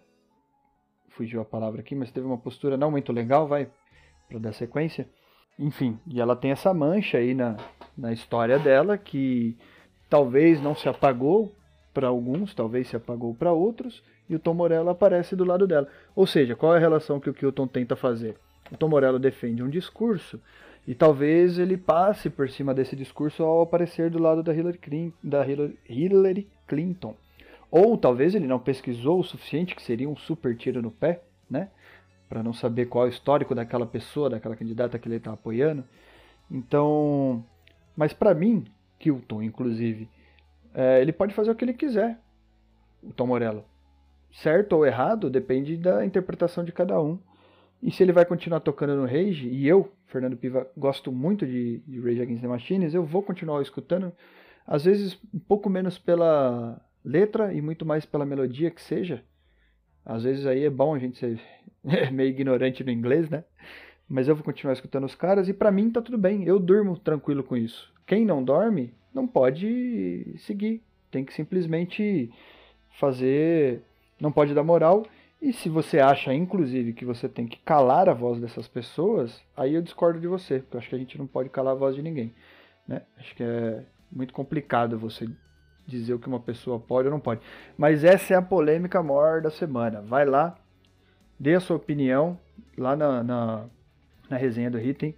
[1.10, 3.70] fugiu a palavra aqui, mas teve uma postura não muito legal, vai,
[4.30, 5.06] para dar sequência.
[5.58, 7.58] Enfim, e ela tem essa mancha aí na,
[7.98, 9.58] na história dela que
[10.10, 11.54] talvez não se apagou
[11.94, 15.90] para alguns, talvez se apagou para outros, e o Tom Morello aparece do lado dela.
[16.16, 18.38] Ou seja, qual é a relação que o Kilton tenta fazer?
[18.72, 20.40] O Tom Morello defende um discurso
[20.88, 25.18] e talvez ele passe por cima desse discurso ao aparecer do lado da Hillary Clinton.
[25.24, 25.46] Da
[25.88, 27.15] Hillary Clinton.
[27.72, 31.70] Ou talvez ele não pesquisou o suficiente, que seria um super tiro no pé, né?
[32.28, 35.84] Para não saber qual é o histórico daquela pessoa, daquela candidata que ele está apoiando.
[36.50, 37.46] Então,
[37.96, 38.65] mas para mim,
[38.98, 40.10] Kilton, inclusive,
[40.74, 42.20] é, ele pode fazer o que ele quiser,
[43.04, 43.63] o Tom Morello.
[44.32, 47.20] Certo ou errado, depende da interpretação de cada um.
[47.82, 51.80] E se ele vai continuar tocando no Rage, e eu, Fernando Piva, gosto muito de,
[51.88, 54.12] de Rage Against the Machines, eu vou continuar escutando,
[54.65, 59.24] às vezes um pouco menos pela letra e muito mais pela melodia que seja.
[60.04, 61.39] Às vezes aí é bom a gente ser
[62.12, 63.43] meio ignorante no inglês, né?
[64.08, 66.43] Mas eu vou continuar escutando os caras e para mim tá tudo bem.
[66.43, 67.93] Eu durmo tranquilo com isso.
[68.08, 70.82] Quem não dorme não pode seguir.
[71.12, 72.32] Tem que simplesmente
[73.00, 73.84] fazer,
[74.19, 75.06] não pode dar moral.
[75.41, 79.73] E se você acha, inclusive, que você tem que calar a voz dessas pessoas, aí
[79.73, 81.95] eu discordo de você, porque eu acho que a gente não pode calar a voz
[81.95, 82.34] de ninguém.
[82.86, 83.04] Né?
[83.17, 85.30] Acho que é muito complicado você
[85.88, 87.41] dizer o que uma pessoa pode ou não pode.
[87.78, 90.02] Mas essa é a polêmica maior da semana.
[90.02, 90.58] Vai lá,
[91.39, 92.38] dê a sua opinião
[92.78, 93.65] lá na, na,
[94.30, 95.15] na resenha do Item.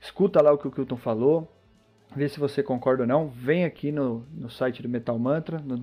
[0.00, 1.50] Escuta lá o que o Kilton falou.
[2.14, 3.28] Vê se você concorda ou não.
[3.28, 5.76] Vem aqui no, no site do Metal Mantra, no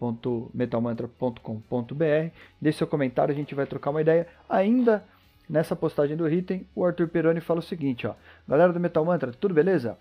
[0.00, 2.32] www.metalmantra.com.br.
[2.60, 4.26] Deixe seu comentário, a gente vai trocar uma ideia.
[4.48, 5.04] Ainda
[5.48, 8.14] nessa postagem do Item, o Arthur Peroni fala o seguinte, ó.
[8.48, 9.98] Galera do Metal Mantra, tudo beleza?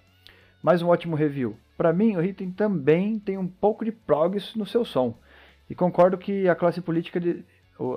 [0.63, 1.55] Mais um ótimo review.
[1.77, 5.15] Para mim, o Ritten também tem um pouco de progs no seu som.
[5.69, 7.45] E concordo que a classe política de.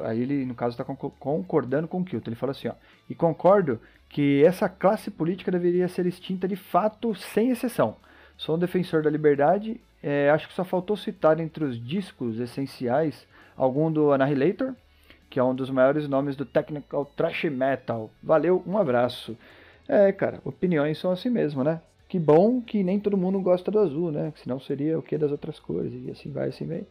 [0.04, 2.30] Aí ele, no caso, está concordando com o Kilton.
[2.30, 2.74] Ele fala assim: ó,
[3.10, 7.96] e concordo que essa classe política deveria ser extinta de fato, sem exceção.
[8.36, 9.80] Sou um defensor da liberdade.
[10.02, 14.74] É, acho que só faltou citar entre os discos essenciais algum do Annihilator,
[15.30, 18.10] que é um dos maiores nomes do technical thrash metal.
[18.22, 19.36] Valeu, um abraço.
[19.88, 21.80] É, cara, opiniões são assim mesmo, né?
[22.08, 24.32] Que bom que nem todo mundo gosta do azul, né?
[24.36, 25.92] Senão seria o que das outras cores.
[25.94, 26.86] E assim vai, assim vem.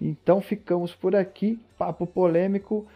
[0.00, 1.58] Então ficamos por aqui.
[1.76, 2.86] Papo polêmico.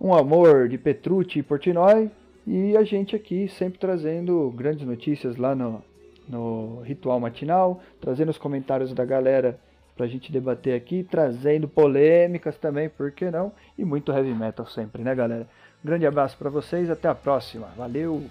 [0.00, 2.10] Um amor de Petrucci e Portnoy.
[2.46, 5.82] E a gente aqui sempre trazendo grandes notícias lá no,
[6.30, 7.82] no Ritual Matinal.
[8.00, 9.58] Trazendo os comentários da galera
[9.96, 11.02] pra gente debater aqui.
[11.02, 13.52] Trazendo polêmicas também, por que não?
[13.76, 15.46] E muito heavy metal sempre, né, galera?
[15.84, 16.88] Grande abraço para vocês.
[16.88, 17.68] Até a próxima.
[17.76, 18.22] Valeu!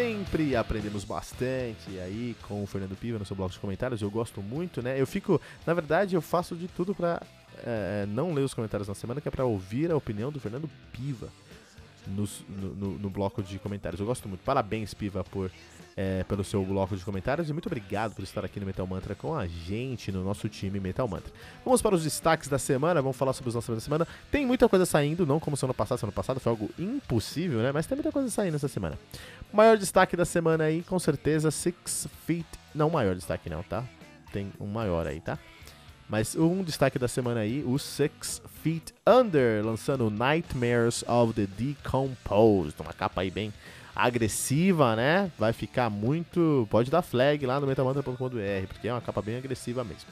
[0.00, 4.00] Sempre aprendemos bastante aí com o Fernando Piva no seu bloco de comentários.
[4.00, 4.98] Eu gosto muito, né?
[4.98, 7.20] Eu fico, na verdade, eu faço de tudo pra
[7.62, 10.70] é, não ler os comentários na semana, que é pra ouvir a opinião do Fernando
[10.90, 11.28] Piva.
[12.06, 14.00] Nos- no, no- no bloco de comentários.
[14.00, 14.40] Eu gosto muito.
[14.42, 15.50] Parabéns, Piva, por,
[15.96, 19.14] é, pelo seu bloco de comentários e muito obrigado por estar aqui no Metal Mantra
[19.14, 21.32] com a gente, no nosso time Metal Mantra.
[21.64, 24.08] Vamos para os destaques da semana, vamos falar sobre os lançamentos da semana.
[24.30, 27.72] Tem muita coisa saindo, não como semana passada, semana passada foi algo impossível, né?
[27.72, 28.98] Mas tem muita coisa saindo essa semana.
[29.52, 32.46] Maior destaque da semana aí, com certeza, Six Feet.
[32.74, 33.84] Não, maior destaque não, tá?
[34.32, 35.38] Tem um maior aí, tá?
[36.10, 42.74] Mas um destaque da semana aí, o Six Feet Under, lançando Nightmares of the Decomposed.
[42.80, 43.52] Uma capa aí bem
[43.94, 45.30] agressiva, né?
[45.38, 46.66] Vai ficar muito.
[46.68, 50.08] Pode dar flag lá no metamantra.com.br, porque é uma capa bem agressiva mesmo.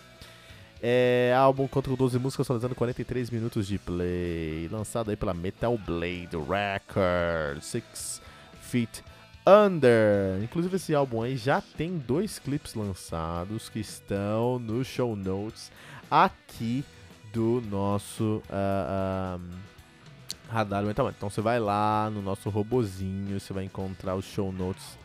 [0.80, 4.68] É álbum contra 12 músicas, totalizando 43 minutos de play.
[4.70, 7.66] Lançado aí pela Metal Blade Records.
[7.66, 8.22] Six
[8.60, 9.02] Feet
[9.48, 10.42] Under.
[10.42, 15.72] Inclusive, esse álbum aí já tem dois clipes lançados que estão no show notes
[16.10, 16.84] aqui
[17.32, 21.16] do nosso ah, ah, Radar Metal Mantra.
[21.18, 24.98] Então você vai lá no nosso robozinho, você vai encontrar os show notes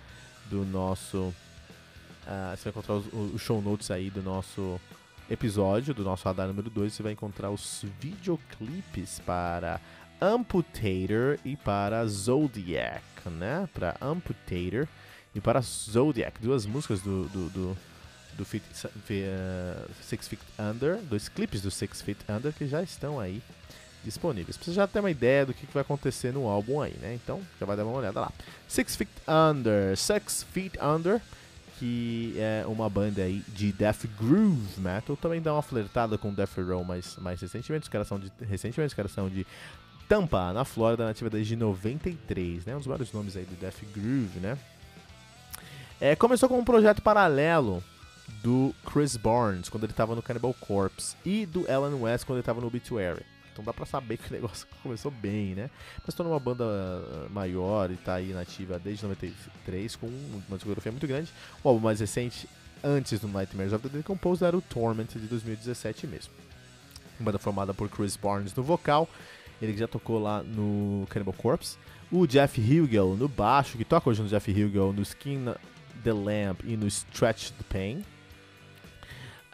[0.50, 1.34] do nosso.
[2.28, 4.78] ah, você vai encontrar os, os show notes aí do nosso
[5.30, 6.92] episódio, do nosso radar número 2.
[6.92, 9.80] Você vai encontrar os videoclipes para
[10.22, 13.68] Amputator e para Zodiac, né?
[13.74, 14.88] Para Amputator
[15.36, 17.78] e para Zodiac, duas músicas do, do, do,
[18.38, 18.48] do
[19.10, 23.42] eh, Six Feet Under, dois clipes do Six Feet Under que já estão aí
[24.04, 24.58] disponíveis.
[24.58, 27.16] Pra você já ter uma ideia do que, que vai acontecer no álbum aí, né?
[27.16, 28.32] Então já vai dar uma olhada lá.
[28.68, 31.22] Six Feet Under, Six Feet Under,
[31.80, 36.58] que é uma banda aí de death groove metal, também dá uma flertada com death
[36.58, 37.84] roll mais, mais recentemente.
[37.84, 39.46] Os caras são de recentemente, os caras são de
[40.08, 42.76] Tampa, na Flórida, nativa desde 93, né?
[42.76, 44.58] Um dos vários nomes aí do death groove, né?
[46.00, 47.84] É, começou com um projeto paralelo
[48.42, 52.46] do Chris Barnes, quando ele tava no Cannibal Corpse, e do Alan West, quando ele
[52.46, 53.24] tava no Obituary.
[53.54, 55.70] Então dá pra saber que o negócio começou bem, né?
[56.06, 60.92] Mas tornou uma banda uh, maior e tá aí nativa desde 93, com uma discografia
[60.92, 61.32] muito grande.
[61.64, 62.50] O álbum mais recente,
[62.84, 66.34] antes do Nightmares of the Decomposed, era o Torment de 2017 mesmo.
[67.20, 69.08] Uma banda formada por Chris Barnes no vocal,
[69.62, 71.78] ele já tocou lá no Cannibal Corpse.
[72.12, 75.46] O Jeff Hugel no baixo, que toca hoje no Jeff Hugel, no Skin
[76.04, 78.06] the Lamp e no Stretch the Pain.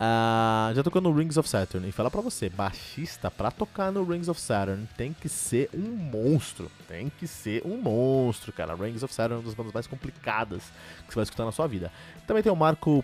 [0.01, 1.87] Ah, já tocou no Rings of Saturn.
[1.87, 5.89] E fala pra você, baixista pra tocar no Rings of Saturn tem que ser um
[5.89, 6.71] monstro.
[6.87, 8.75] Tem que ser um monstro, cara.
[8.75, 10.63] Rings of Saturn é uma das bandas mais complicadas
[11.05, 11.91] que você vai escutar na sua vida.
[12.25, 13.03] Também tem o Marco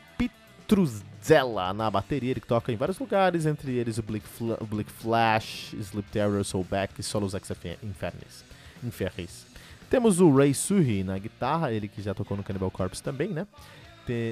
[0.66, 5.74] Pitruzella na bateria, ele toca em vários lugares, entre eles o Bleak, Fla- Bleak Flash,
[5.74, 7.50] Sleep Terror, Soulback e Solos Ex
[7.84, 8.44] Infernis.
[8.84, 9.46] Infernis.
[9.90, 13.46] Temos o Ray Suhi na guitarra, ele que já tocou no Cannibal Corpse também, né?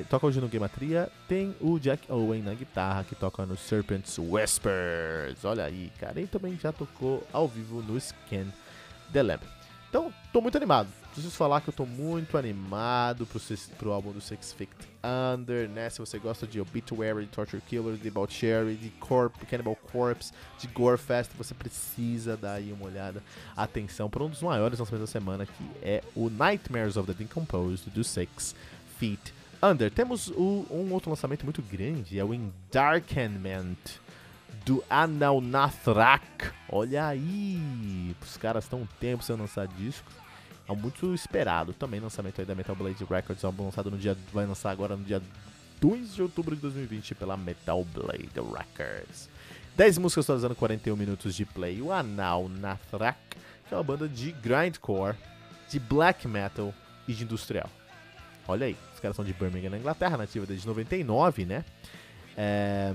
[0.10, 1.10] Toca hoje no Gematria.
[1.28, 5.44] Tem o Jack Owen na guitarra, que toca no Serpent's Whispers.
[5.44, 6.20] Olha aí, cara.
[6.22, 8.46] E também já tocou ao vivo no Scan
[9.12, 9.42] The Lamp.
[9.90, 10.90] Então, tô muito animado.
[11.14, 13.40] Preciso falar que eu tô muito animado pro,
[13.78, 14.72] pro álbum do Six Feet
[15.38, 15.88] Under, né?
[15.92, 20.66] Se você gosta de Obituary, de Torture Killer, de Debauchery, de Corp, Cannibal Corpse, de
[20.68, 23.22] Gorefest, você precisa dar aí uma olhada.
[23.56, 27.92] Atenção para um dos maiores lançamentos da semana, que é o Nightmares of the Decomposed,
[27.92, 28.56] do Six
[28.98, 29.92] Feet Under.
[29.92, 33.76] Temos o- um outro lançamento muito grande, é o Endarkenment
[34.66, 36.52] do Anaunathrak.
[36.70, 40.23] Olha aí, os caras estão um tempo sem lançar discos.
[40.68, 44.46] É muito esperado também lançamento aí da Metal Blade Records, álbum lançado no dia vai
[44.46, 45.22] lançar agora no dia
[45.82, 49.30] 2 de outubro de 2020 pela Metal Blade Records.
[49.76, 51.82] 10 músicas totalizando 41 minutos de play.
[51.82, 53.18] O Anaunathrak,
[53.68, 55.18] que é uma banda de grindcore,
[55.70, 56.74] de black metal
[57.08, 57.70] e de industrial.
[58.48, 61.66] Olha aí, os caras são de Birmingham, na Inglaterra, nativa desde 99, né?
[62.38, 62.94] É...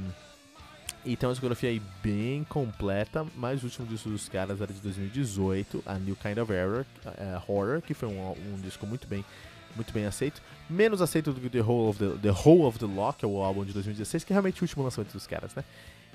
[1.09, 4.79] E tem uma discografia aí bem completa, mas o último disco dos caras era de
[4.79, 6.85] 2018, a New Kind of Error,
[7.17, 9.25] é, Horror, que foi um, um disco muito bem,
[9.75, 10.43] muito bem aceito.
[10.69, 13.29] Menos aceito do que The Whole of the, the, Whole of the Lock, que é
[13.29, 15.65] o álbum de 2016, que é realmente o último lançamento dos caras, né?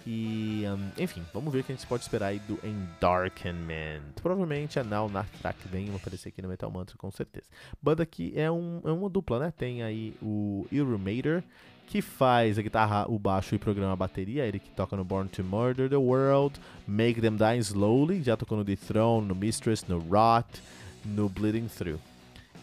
[0.05, 4.13] E, um, enfim, vamos ver o que a gente pode esperar aí do Endarkenment.
[4.21, 7.47] Provavelmente a Now Nathrak vem aparecer aqui no Metal Mantra, com certeza.
[7.81, 9.53] Banda que é, um, é uma dupla, né?
[9.57, 11.41] Tem aí o Illumator,
[11.87, 14.45] que faz a guitarra, o baixo e programa a bateria.
[14.45, 18.57] Ele que toca no Born to Murder the World, Make Them Die Slowly, já tocou
[18.57, 20.47] no The Throne, no Mistress, no Rot,
[21.05, 21.99] no Bleeding Through.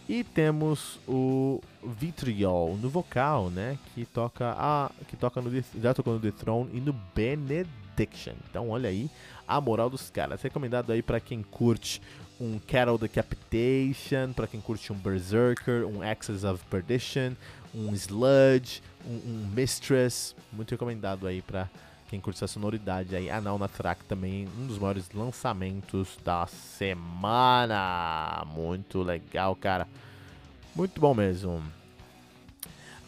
[0.08, 3.78] E temos o Vitriol no vocal, né?
[3.94, 4.90] Que toca a.
[5.06, 5.50] Que toca no.
[5.80, 8.34] Já tocou no The Throne e no Benediction.
[8.50, 9.08] Então olha aí
[9.50, 10.40] a moral dos caras.
[10.40, 12.00] Recomendado aí para quem curte
[12.40, 17.32] um Cattle Decapitation, para quem curte um Berserker, um Axis of Perdition,
[17.74, 20.36] um Sludge, um, um Mistress.
[20.52, 21.68] Muito recomendado aí para
[22.08, 28.44] quem curte essa sonoridade aí, Anal Track também, um dos maiores lançamentos da semana.
[28.46, 29.86] Muito legal, cara.
[30.74, 31.62] Muito bom mesmo.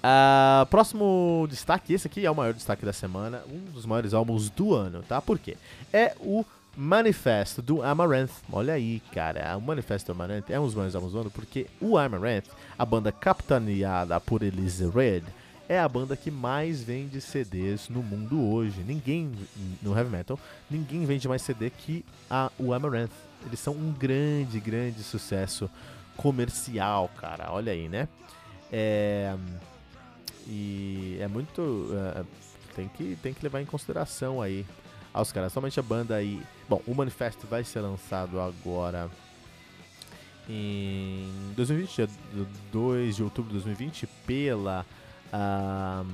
[0.03, 4.51] Uh, próximo destaque, esse aqui é o maior destaque da semana, um dos maiores álbuns
[4.51, 5.23] do ano, tá?
[5.23, 5.57] Por quê?
[5.93, 6.45] É o
[6.77, 8.33] Manifesto do Amaranth.
[8.51, 11.69] Olha aí, cara, o Manifesto do Amaranth é um dos maiores álbuns do ano porque
[11.81, 15.23] o Amaranth, a banda capitaneada por Elise Red,
[15.69, 18.83] é a banda que mais vende CDs no mundo hoje.
[18.85, 19.31] Ninguém,
[19.81, 20.39] no heavy metal,
[20.69, 23.13] ninguém vende mais CD que a, o Amaranth.
[23.47, 25.71] Eles são um grande, grande sucesso
[26.17, 27.53] comercial, cara.
[27.53, 28.09] Olha aí, né?
[28.73, 29.35] É,
[30.47, 31.88] e é muito.
[32.16, 32.24] É,
[32.74, 34.66] tem, que, tem que levar em consideração aí
[35.12, 35.53] aos caras.
[35.53, 36.43] Somente a banda aí.
[36.68, 39.11] Bom, o manifesto vai ser lançado agora
[40.49, 42.09] em 2020, dia
[42.72, 44.84] 2 de outubro de 2020, pela
[45.32, 46.07] uh,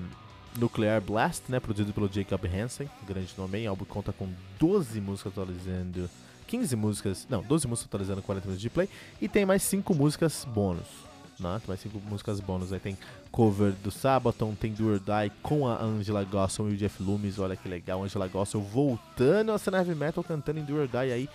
[0.58, 5.32] Nuclear Blast, né, produzido pelo Jacob Hansen, grande nome, o álbum conta com 12 músicas
[5.32, 6.10] atualizando,
[6.46, 8.88] 15 músicas, não, 12 músicas atualizando 40 minutos de play,
[9.20, 11.07] e tem mais 5 músicas bônus.
[11.38, 11.60] Né?
[11.66, 12.72] Mais 5 músicas bônus.
[12.72, 12.96] Aí tem
[13.30, 17.38] cover do Sabaton, tem Do or Die com a Angela Gossel e o Jeff Loomis.
[17.38, 21.12] Olha que legal, Angela Gossel voltando a cena heavy metal cantando em Do or Die
[21.12, 21.28] aí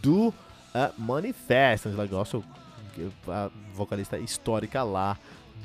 [0.00, 0.34] do uh,
[0.96, 1.88] Manifest.
[1.88, 2.44] Angela Gossel,
[3.26, 5.16] a vocalista histórica lá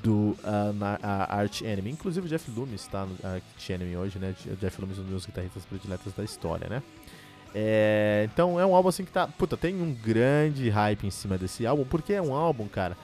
[0.01, 1.91] do uh, na, uh, Arch Enemy.
[1.91, 4.35] Inclusive o Jeff Loomis está no Arch Enemy hoje, né?
[4.47, 6.81] O Jeff Loomis é um dos guitarristas prediletos da história, né?
[7.55, 9.27] É, então é um álbum assim que tá.
[9.27, 12.97] Puta, tem um grande hype em cima desse álbum, porque é um álbum, cara.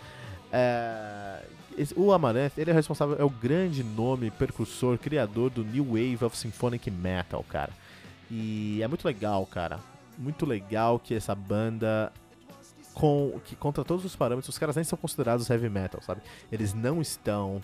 [0.51, 1.43] É,
[1.77, 6.25] esse, o Amaranth, ele é responsável, é o grande nome, percursor, criador do New Wave
[6.25, 7.71] of Symphonic Metal, cara.
[8.29, 9.79] E é muito legal, cara.
[10.17, 12.11] Muito legal que essa banda
[12.93, 16.21] com que contra todos os parâmetros, os caras nem são considerados heavy metal, sabe?
[16.51, 17.61] Eles não estão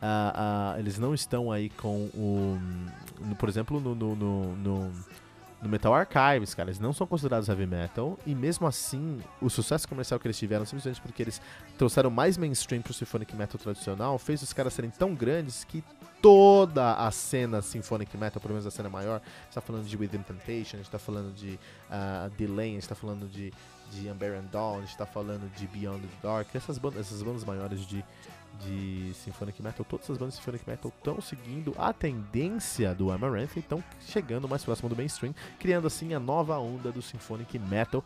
[0.00, 2.58] uh, uh, eles não estão aí com o
[3.20, 4.92] no, por exemplo no, no, no, no
[5.68, 10.18] Metal Archives, cara, eles não são considerados heavy metal e mesmo assim o sucesso comercial
[10.18, 11.40] que eles tiveram simplesmente porque eles
[11.76, 15.84] trouxeram mais mainstream pro symphonic metal tradicional fez os caras serem tão grandes que
[16.22, 19.96] toda a cena symphonic metal, pelo menos a cena maior, a gente tá falando de
[19.96, 21.58] Within Temptation, a gente tá falando de
[21.88, 23.52] uh, Delay, a gente tá falando de
[23.90, 27.44] de Unbeaten Dawn, a gente tá falando de Beyond the Dark, essas bandas, essas bandas
[27.44, 28.04] maiores de,
[28.60, 33.56] de Symphonic Metal, todas essas bandas de Symphonic Metal estão seguindo a tendência do Amaranth
[33.56, 38.02] e estão chegando mais próximo do mainstream, criando assim a nova onda do Symphonic Metal,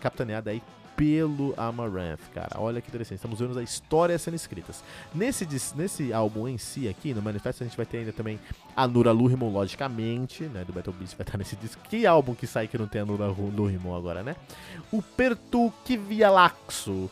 [0.00, 0.60] capitaneada aí
[0.96, 2.60] pelo Amaranth, cara.
[2.60, 4.84] Olha que interessante, estamos vendo a história sendo escritas.
[5.14, 8.38] Nesse, nesse álbum em si aqui, no Manifesto, a gente vai ter ainda também
[8.76, 11.80] a Nura Lurimon, logicamente, né, do Battle Beast vai estar nesse disco.
[11.88, 14.36] Que álbum que sai que não tem a Nura Lurimon agora, né?
[14.92, 17.10] O Pertukivialaxo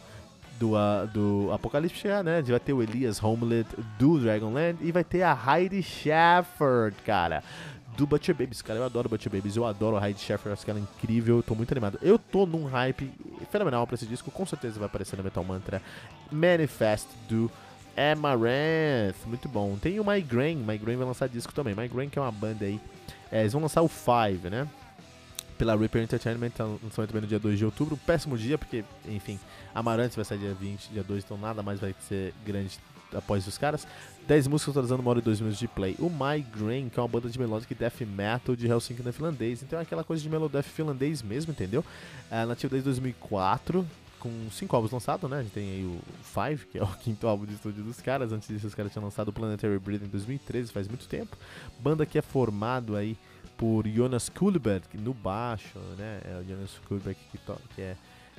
[0.58, 2.42] do, uh, do Apocalipse, né?
[2.42, 7.42] Vai ter o Elias Homelet do Dragonland e vai ter a Heidi Shepherd, cara
[7.98, 8.78] do Butcher Babies, cara.
[8.78, 11.42] Eu adoro Butcher Babies, eu adoro a Heidi Sheffer, acho que ela é incrível, eu
[11.42, 11.98] tô muito animado.
[12.00, 13.10] Eu tô num hype
[13.50, 15.82] fenomenal pra esse disco, com certeza vai aparecer no Metal Mantra
[16.30, 17.50] Manifest do
[17.96, 19.76] Amaranth, muito bom.
[19.76, 21.74] Tem o Migraine, Migraine vai lançar disco também.
[21.74, 22.80] Migraine que é uma banda aí,
[23.32, 24.68] é, eles vão lançar o Five, né?
[25.58, 27.96] Pela Reaper Entertainment, lançamento também no dia 2 de outubro.
[28.06, 29.38] Péssimo dia, porque, enfim,
[29.74, 32.78] Amaranth vai sair dia 20, dia 2, então nada mais vai ser grande
[33.14, 33.86] após os caras.
[34.26, 35.96] 10 músicas totalizando uma hora e 2 minutos de play.
[35.98, 39.62] O Migraine, que é uma banda de melodic death metal de Helsinki na finlandês.
[39.62, 41.84] Então é aquela coisa de melodeath finlandês mesmo, entendeu?
[42.30, 43.86] É nativo desde 2004,
[44.20, 45.38] com 5 álbuns lançados, né?
[45.38, 48.32] A gente tem aí o Five, que é o quinto álbum de estúdio dos caras.
[48.32, 51.36] Antes disso, os caras tinham lançado o Planetary Breed em 2013, faz muito tempo.
[51.80, 53.16] Banda que é formado aí
[53.58, 56.20] por Jonas Kuhlberg no baixo, né?
[56.24, 57.38] É o Jonas Kuhlberg que,
[57.74, 57.96] que é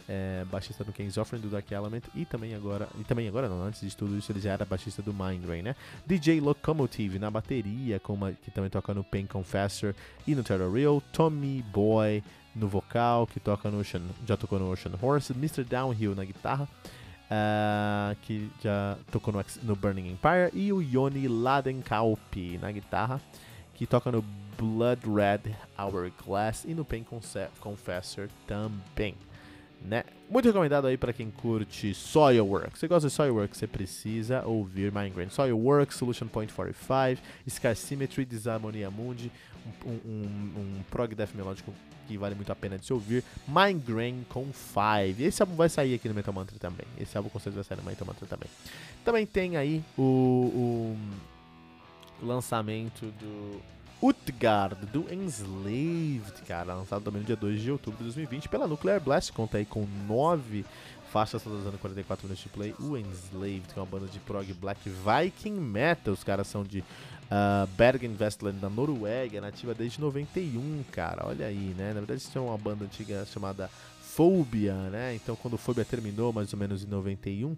[0.09, 3.61] é, baixista do King's Offering do Dark Element e também agora, e também agora não,
[3.61, 5.76] antes de tudo isso ele já era baixista do Mindbrain, né?
[6.05, 9.93] DJ Locomotive na bateria, uma, que também toca no Pain Confessor
[10.26, 12.24] e no Terror Real, Tommy Boy
[12.55, 15.63] no vocal, que toca no Ocean, já tocou no Ocean Horse, Mr.
[15.63, 16.67] Downhill na guitarra,
[17.30, 23.22] uh, que já tocou no, no, Burning Empire, e o Yoni Ladenkalp na guitarra,
[23.80, 24.21] que toca no
[24.57, 27.05] Blood Red Hourglass e no Pain
[27.61, 29.15] Confessor também
[29.82, 30.03] né?
[30.30, 32.80] Muito recomendado aí para quem curte Soilworks.
[32.80, 35.30] Você gosta de Soilworks, você precisa ouvir Mindgrain.
[35.30, 39.32] Soilworks, Solution Point 45, Scar Symmetry, Disharmonia Mundi,
[39.86, 40.23] um, um,
[40.57, 41.73] um prog death melódico
[42.05, 43.23] que vale muito a pena de se ouvir.
[43.47, 45.21] Mindgrain com 5.
[45.21, 46.86] Esse álbum vai sair aqui no Metal Mantra também.
[46.99, 48.49] Esse álbum com certeza vai sair no Metal Mantra também.
[49.05, 50.97] Também tem aí o, o
[52.22, 53.61] lançamento do
[54.01, 59.01] Utgard, do Enslaved, cara, lançado também no dia 2 de outubro de 2020 pela Nuclear
[59.01, 60.65] Blast, conta aí com 9
[61.11, 62.74] faixas totalizando 44 minutos de play.
[62.80, 66.84] O Enslaved, que é uma banda de prog black Viking metal, os caras são de
[67.30, 71.28] Uh, Bergen Vestland, da Noruega, nativa desde 91, cara.
[71.28, 71.89] Olha aí, né?
[71.89, 73.70] Na verdade, isso é uma banda antiga chamada
[74.01, 75.13] Phobia, né?
[75.13, 77.55] Então, quando Phobia terminou, mais ou menos em 91,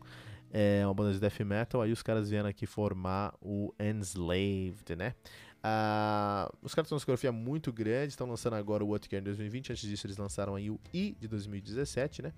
[0.52, 5.16] é uma banda de death metal, aí os caras vieram aqui formar o Enslaved, né?
[5.64, 9.24] Uh, os caras têm uma discografia muito grande, estão lançando agora o What Care em
[9.24, 12.34] 2020, antes disso eles lançaram aí o I de 2017, né?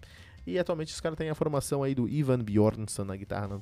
[0.46, 3.62] E atualmente os caras têm a formação aí do Ivan Bjornsson na guitarra,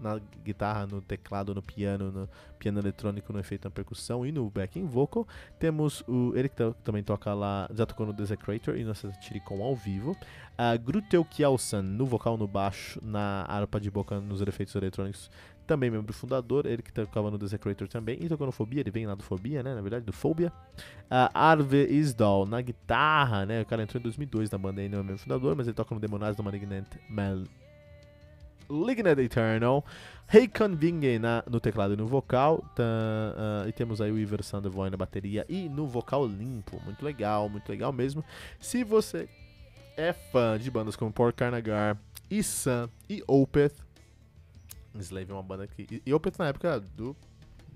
[0.00, 2.28] na guitarra, no teclado, no piano, no
[2.58, 5.26] piano eletrônico, no efeito na percussão e no backing vocal.
[5.58, 9.74] Temos o ele que também toca lá, já tocou no Desecrator e no Satiricon ao
[9.74, 10.12] vivo.
[10.12, 15.30] Uh, Grutel Kjelsen no vocal, no baixo, na harpa de boca, nos efeitos eletrônicos
[15.66, 19.06] também membro fundador, ele que tocava no Desecrator também, e tocou no Fobia, ele vem
[19.06, 20.52] lá do Fobia, né, na verdade, do Phobia.
[21.10, 25.00] Uh, Arve Isdal na guitarra, né, o cara entrou em 2002 na banda, aí não
[25.00, 27.42] é membro fundador, mas ele toca no Demonaz do Malignant Mal...
[28.70, 29.84] Lignant Eternal,
[30.76, 34.90] Vinge na, no teclado e no vocal, tá, uh, e temos aí o Iver Sandovoy
[34.90, 38.24] na bateria e no vocal limpo, muito legal, muito legal mesmo.
[38.58, 39.28] Se você
[39.96, 41.96] é fã de bandas como Port Carnagar,
[42.30, 43.74] e Sun e Opeth,
[44.98, 46.02] Slave é uma banda que.
[46.04, 47.14] E penso na época do,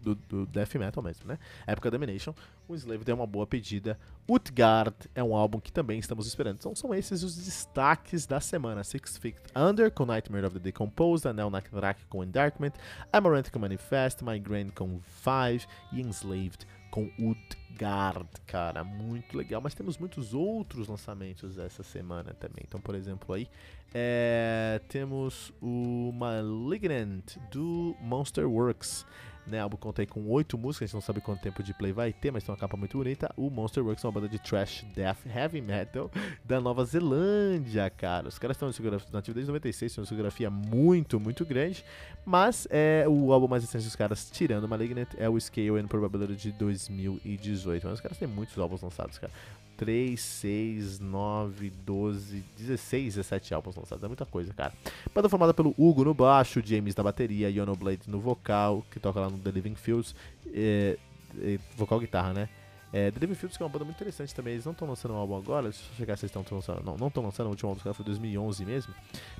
[0.01, 1.39] do, do, death metal mesmo, né?
[1.67, 2.35] Época Domination,
[2.69, 3.99] o Slave deu uma boa pedida.
[4.29, 6.57] Utgard é um álbum que também estamos esperando.
[6.57, 11.27] Então são esses os destaques da semana: Six Feet Under com Nightmare of the Decomposed,
[11.29, 12.73] Anel Nakrak com Endarkment,
[13.13, 19.61] Amaranth com Manifest, Migraine com Five e Enslaved com Utgard, cara, muito legal.
[19.61, 22.65] Mas temos muitos outros lançamentos essa semana também.
[22.67, 23.49] Então, por exemplo, aí
[23.95, 29.07] é, temos o Malignant do Monster Works.
[29.47, 31.75] Né, o álbum conta aí com oito músicas, a gente não sabe quanto tempo de
[31.75, 33.33] play vai ter, mas tem uma capa muito bonita.
[33.37, 36.11] O Monster Works é uma banda de trash, death, heavy metal
[36.45, 38.29] da Nova Zelândia, cara.
[38.29, 41.85] Os caras estão nativos desde 96, tem uma discografia muito, muito grande.
[42.25, 46.37] Mas é o álbum mais recente dos caras, tirando Malignant, é o Scale and Probability
[46.37, 47.85] de 2018.
[47.85, 49.33] Mas os caras têm muitos álbuns lançados, cara.
[49.81, 54.05] 3, 6, 9, 12, 16, 17 álbuns lançados.
[54.05, 54.75] É muita coisa, cara.
[55.15, 59.19] Banda formada pelo Hugo no baixo, James na bateria, Yono Blade no vocal, que toca
[59.19, 60.15] lá no The Living Fields,
[60.53, 60.99] é,
[61.41, 62.51] é, vocal guitarra, né?
[62.93, 64.53] É, The Living Fields que é uma banda muito interessante também.
[64.53, 66.85] Eles não estão lançando um álbum agora, deixa eu chegar se eles estão lançando.
[66.85, 68.93] Não, não estão lançando, o último álbum foi 2011 mesmo.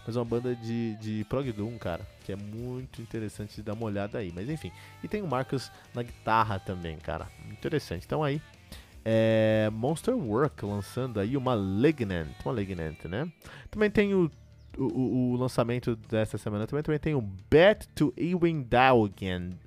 [0.07, 3.75] Mas é uma banda de, de prog doom, cara, que é muito interessante de dar
[3.75, 4.33] uma olhada aí.
[4.35, 4.73] Mas enfim,
[5.05, 7.29] e tem o Marcos na guitarra também, cara.
[7.51, 8.07] Interessante.
[8.07, 8.41] Então aí,
[9.05, 12.55] é, Monster Work lançando aí uma Malignant, uma
[13.09, 13.33] né?
[13.71, 14.31] Também tem o,
[14.77, 19.59] o, o, lançamento dessa semana, também, também tem o Bet to Ewing Dowgen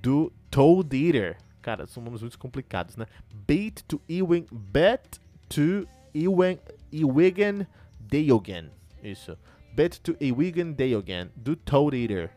[0.00, 1.36] do Toad Eater.
[1.60, 3.06] Cara, são nomes muito complicados, né?
[3.46, 6.58] Bet to Ewing, Bet to Ewing,
[6.92, 7.66] Ewigan
[8.00, 8.70] Deogen.
[9.02, 9.36] Isso.
[9.74, 12.30] Bet to Ewigan Deogen do Toad Eater.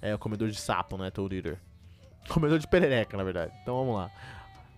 [0.00, 1.10] É o comedor de sapo, né?
[1.10, 1.58] Toad Eater.
[2.28, 3.52] Comedor de perereca, na verdade.
[3.62, 4.10] Então vamos lá.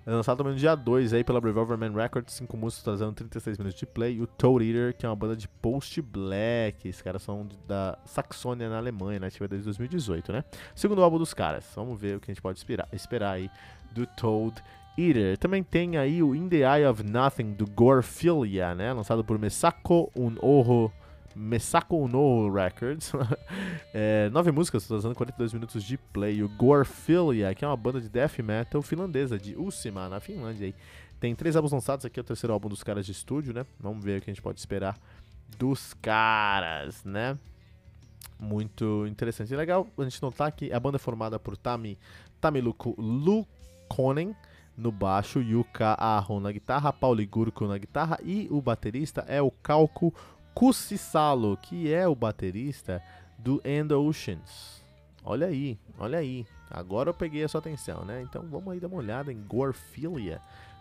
[0.09, 3.79] É lançado também no dia 2 aí pela Revolverman Records, 5 músicas trazendo 36 minutos
[3.79, 4.17] de play.
[4.17, 6.89] E o Toad Eater, que é uma banda de post-black.
[6.89, 9.27] Esses caras são da Saxônia, na Alemanha, né?
[9.27, 10.45] Ativa desde 2018, né?
[10.75, 11.71] Segundo álbum dos caras.
[11.77, 13.51] Vamos ver o que a gente pode esperar, esperar aí
[13.93, 14.57] do Toad
[14.97, 15.37] Eater.
[15.37, 18.95] Também tem aí o In the Eye of Nothing, do Gorphilia, né?
[18.95, 20.91] Lançado por Mesako Oho
[21.39, 23.13] Mesako no Records.
[23.95, 26.43] é, nove músicas, trazendo 42 minutos de play.
[26.43, 30.67] O Gorphilia, que é uma banda de death metal finlandesa, de Usima, na Finlândia.
[30.67, 30.75] Aí.
[31.21, 33.67] Tem três álbuns lançados, aqui é o terceiro álbum dos caras de estúdio, né?
[33.81, 34.97] Vamos ver o que a gente pode esperar
[35.59, 37.37] dos caras, né?
[38.39, 39.53] Muito interessante.
[39.53, 41.99] E legal a gente notar que a banda é formada por Tami,
[42.41, 44.35] Tami Lukonen
[44.77, 49.51] no baixo, Yuka Ahon na guitarra, Pauli Gurko na guitarra e o baterista é o
[49.51, 50.15] Calco
[50.59, 53.01] Kusisalo, que é o baterista
[53.39, 54.83] do End Oceans.
[55.25, 56.45] Olha aí, olha aí.
[56.69, 58.23] Agora eu peguei a sua atenção, né?
[58.23, 60.41] Então vamos aí dar uma olhada em Gorphilia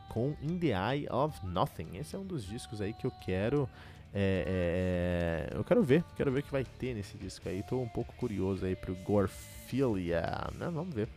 [0.10, 1.90] com In the Eye of Nothing.
[1.94, 3.70] Esse é um dos discos aí que eu quero.
[4.16, 7.62] É, é, é eu quero ver, quero ver o que vai ter nesse disco aí.
[7.62, 10.24] Tô um pouco curioso aí pro Gorphilia,
[10.56, 10.72] né?
[10.72, 11.08] Vamos ver.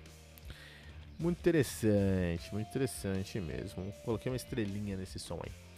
[1.19, 3.91] Muito interessante, muito interessante mesmo.
[4.05, 5.70] Coloquei uma estrelinha nesse som aí.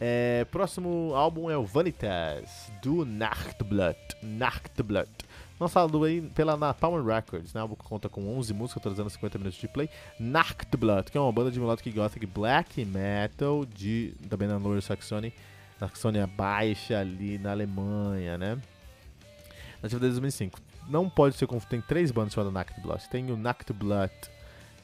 [0.00, 3.98] É, próximo álbum é o Vanitas, do Nachtblut.
[4.22, 5.10] Nachtblut.
[5.58, 7.60] Lançado aí pela Napalm Records, né?
[7.60, 9.88] O álbum conta com 11 músicas, trazendo 50 minutos de play.
[10.18, 15.32] Nachtblut, que é uma banda de melodic gothic black metal de, também na Lower Saxony,
[15.78, 18.58] Saxônia Baixa ali na Alemanha, né?
[19.80, 20.58] Nativa desde 2005.
[20.88, 23.08] Não pode ser confuso, tem três bandas chamadas Nachtblut.
[23.08, 24.12] Tem o Nachtblut,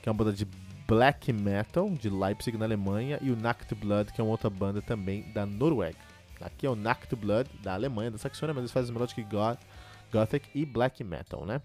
[0.00, 0.46] que é uma banda de
[0.90, 5.22] black metal de Leipzig, na Alemanha, e o Nachtblood, que é uma outra banda também
[5.32, 5.96] da Noruega.
[6.40, 9.24] Aqui é o Nachtblood da Alemanha, da Saxônia, mas eles fazem melodic
[10.10, 11.62] gothic e black metal, né?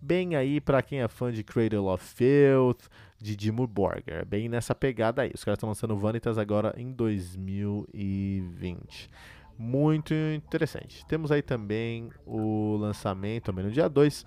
[0.00, 2.88] bem aí para quem é fã de Cradle of Filth,
[3.20, 5.32] de Dimmu Borger, bem nessa pegada aí.
[5.34, 9.10] Os caras estão lançando Vanitas agora em 2020.
[9.58, 11.04] Muito interessante.
[11.06, 14.24] Temos aí também o lançamento, também no dia 2,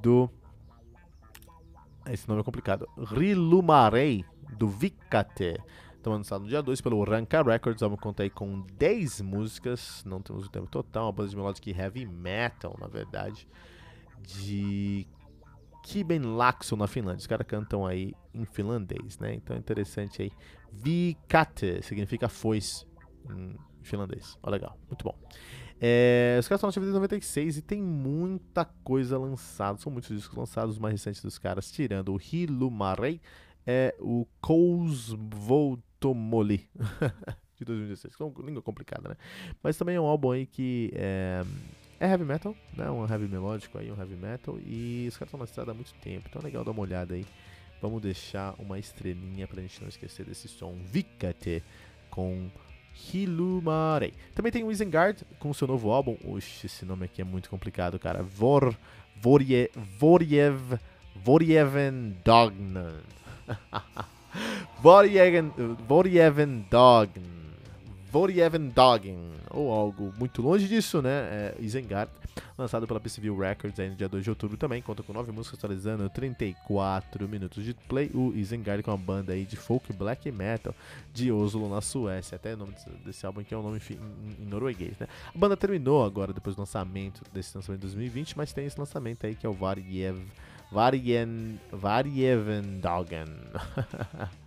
[0.00, 0.30] do.
[2.06, 2.88] Esse nome é complicado.
[2.96, 4.24] Rilumarei,
[4.56, 5.60] do Vicate.
[5.94, 7.80] Estão lançado no dia 2 pelo Ranka Records.
[7.80, 10.02] Vamos contar aí com 10 músicas.
[10.04, 11.04] Não temos o tempo total.
[11.04, 13.46] Uma banda de melodic heavy metal, na verdade.
[14.20, 15.06] De
[15.84, 17.20] Kiben Laxo na Finlândia.
[17.20, 19.34] Os caras cantam aí em finlandês, né?
[19.34, 20.32] Então é interessante aí.
[20.72, 22.84] Vikate significa foice
[23.30, 24.36] em finlandês.
[24.42, 24.76] Ó, legal.
[24.88, 25.16] Muito bom.
[25.84, 29.78] É, os caras estão ativos em 96 e tem muita coisa lançada.
[29.78, 30.76] São muitos discos lançados.
[30.76, 33.20] Os mais recentes dos caras, tirando o Hilumarei,
[33.66, 35.58] é o Kousvotomoli.
[37.58, 38.14] de 2016.
[38.20, 39.16] É língua complicada, né?
[39.60, 41.42] Mas também é um álbum aí que é,
[41.98, 42.88] é heavy metal, né?
[42.88, 44.58] Um heavy melódico aí, um heavy metal.
[44.60, 47.14] E os caras estão na estrada há muito tempo, então é legal dar uma olhada
[47.14, 47.26] aí.
[47.80, 51.64] Vamos deixar uma estrelinha pra gente não esquecer desse som Vikate
[52.10, 52.48] com
[52.94, 54.12] Hilumarei.
[54.34, 56.16] Também tem o Isengard com seu novo álbum.
[56.24, 58.22] Oxe, esse nome aqui é muito complicado, cara.
[58.22, 58.74] Vor,
[59.20, 60.78] Vorje, Vorjev,
[61.14, 63.00] Vorjeven Dognan.
[64.80, 65.52] Vorjeven,
[66.70, 67.42] Dognan.
[68.12, 69.18] Vorjeven Doggen,
[69.50, 71.10] ou algo muito longe disso, né?
[71.10, 72.10] É Isengard,
[72.56, 75.58] lançado pela PCV Records aí no dia 2 de outubro também, conta com 9 músicas
[75.58, 78.10] atualizando 34 minutos de play.
[78.14, 80.74] O Isengard com uma banda aí de folk black metal
[81.12, 82.36] de Oslo, na Suécia.
[82.36, 82.74] Até o nome
[83.04, 85.06] desse álbum aqui é um nome em, em norueguês, né?
[85.34, 89.26] A banda terminou agora depois do lançamento, desse lançamento de 2020, mas tem esse lançamento
[89.26, 90.18] aí que é o Varjev,
[90.70, 93.26] Varjen, Varjeven Doggen.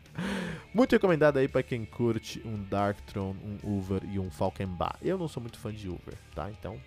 [0.74, 4.98] Muito recomendado aí para quem curte um Dark Throne, um Uber e um Falkenbach.
[5.02, 6.50] Eu não sou muito fã de Uber, tá?
[6.50, 6.80] Então,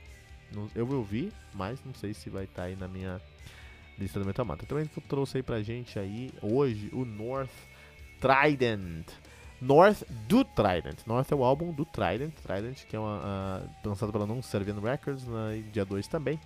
[0.75, 3.21] eu vou ouvir, mas não sei se vai estar tá aí na minha
[3.99, 4.67] lista do Metal Mantra.
[4.67, 7.51] Também trouxe aí pra gente aí hoje o North
[8.21, 9.07] Trident.
[9.61, 10.99] North do Trident.
[11.07, 12.33] North é o álbum do Trident.
[12.43, 13.19] Trident, que é uma,
[13.85, 16.39] uh, lançado pela Non Servian Records, né, dia 2 também.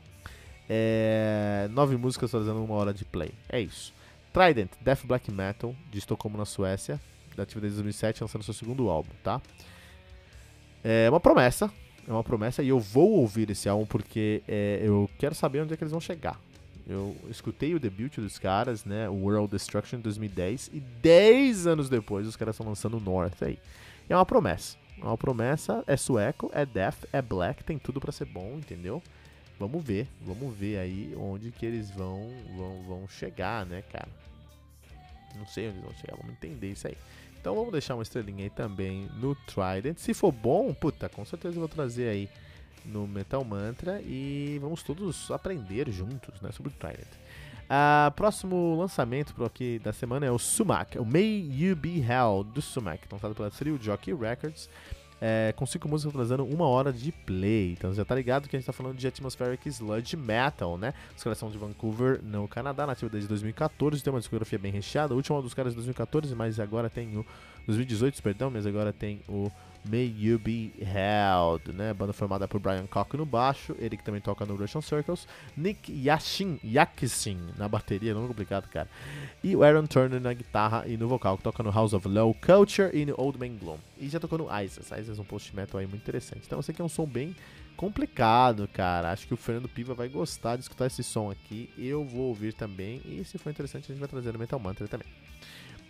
[0.68, 3.32] É, nove músicas fazendo uma hora de play.
[3.48, 3.92] É isso.
[4.32, 6.98] Trident, Death Black Metal, de Estocolmo na Suécia,
[7.36, 9.42] da atividade de 2007, lançando seu segundo álbum, tá?
[10.82, 11.70] É uma promessa,
[12.06, 15.74] é uma promessa, e eu vou ouvir esse álbum porque é, eu quero saber onde
[15.74, 16.40] é que eles vão chegar.
[16.86, 22.26] Eu escutei o debut dos caras, né, World Destruction em 2010, e 10 anos depois
[22.26, 23.58] os caras estão lançando o North aí.
[24.08, 28.10] É uma promessa, é uma promessa, é sueco, é death, é black, tem tudo para
[28.10, 29.00] ser bom, entendeu?
[29.58, 34.08] Vamos ver, vamos ver aí onde que eles vão, vão, vão chegar, né, cara?
[35.36, 36.96] Não sei onde eles vão chegar, vamos entender isso aí.
[37.42, 39.98] Então vamos deixar uma estrelinha aí também no Trident.
[39.98, 42.28] Se for bom, puta, com certeza eu vou trazer aí
[42.84, 47.08] no Metal Mantra e vamos todos aprender juntos, né, sobre o Trident.
[47.64, 52.44] Uh, próximo lançamento pro aqui da semana é o Sumac, o May You Be Hell
[52.44, 54.70] do Sumac, lançado pela Thrill Jockey Records
[55.24, 57.74] é, com cinco músicas trazendo uma hora de play.
[57.78, 60.92] Então já tá ligado que a gente tá falando de Atmospheric Sludge Metal, né?
[61.16, 65.14] Os de Vancouver, no Canadá, nativa desde 2014, tem uma discografia bem recheada.
[65.14, 67.24] O último dos caras de 2014, mas agora tem o
[67.68, 69.48] 2018, perdão, mas agora tem o
[69.84, 71.92] May You Be Held, né?
[71.92, 75.26] Banda formada por Brian Cock no baixo, ele que também toca no Russian Circles,
[75.56, 78.88] Nick Yashin, Yaksin na bateria, não é complicado, cara.
[79.42, 82.34] E o Aaron Turner na guitarra e no vocal, que toca no House of Low
[82.34, 83.78] Culture e no Old Man Gloom.
[83.98, 86.42] E já tocou no Isis, Isis é um post-metal aí muito interessante.
[86.46, 87.34] Então eu sei que é um som bem
[87.76, 89.10] complicado, cara.
[89.10, 91.70] Acho que o Fernando Piva vai gostar de escutar esse som aqui.
[91.76, 93.00] Eu vou ouvir também.
[93.04, 95.06] E se for interessante, a gente vai trazer no Metal Mantra também.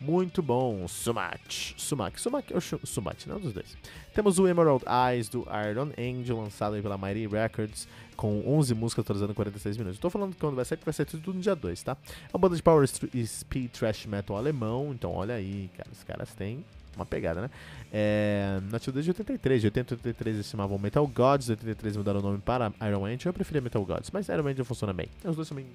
[0.03, 1.75] Muito bom, Sumat.
[1.77, 2.21] Sumac.
[2.21, 3.77] Sumac ou Sumat, não dos dois.
[4.13, 7.87] Temos o Emerald Eyes do Iron Angel, lançado pela Mighty Records,
[8.17, 9.97] com 11 músicas atualizando 46 minutos.
[9.97, 11.97] Estou falando que quando vai sair, vai ser tudo no dia 2, tá?
[12.05, 16.35] É uma banda de power speed trash metal alemão, então olha aí, cara, os caras
[16.35, 16.65] têm
[16.97, 17.51] uma pegada, né?
[17.93, 22.19] É, nativo desde 83, de 80 a 83 eles chamavam Metal Gods, de 83 mudaram
[22.19, 25.07] o nome para Iron Angel, eu preferia Metal Gods, mas Iron Angel funciona bem.
[25.25, 25.67] Os dois são bem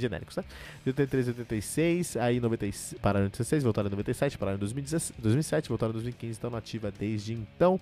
[0.00, 0.44] genéricos, né?
[0.84, 5.20] De 83 a 86, aí 96, pararam em 96, voltaram em 97, pararam em 2017,
[5.20, 7.80] 2007, voltaram em 2015, estão nativa desde então.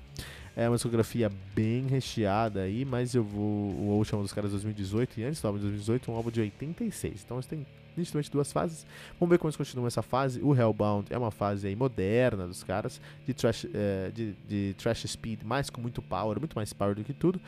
[0.56, 3.44] É uma discografia bem recheada aí, mas eu vou.
[3.44, 7.22] O último dos caras 2018 e antes do álbum de 2018, um álbum de 86.
[7.24, 8.86] Então eles têm nitidamente duas fases.
[9.18, 10.40] Vamos ver como eles continuam essa fase.
[10.42, 15.04] O Hellbound é uma fase aí moderna dos caras, de trash, é, de, de trash
[15.06, 17.40] speed, mais com muito power, muito mais power do que tudo.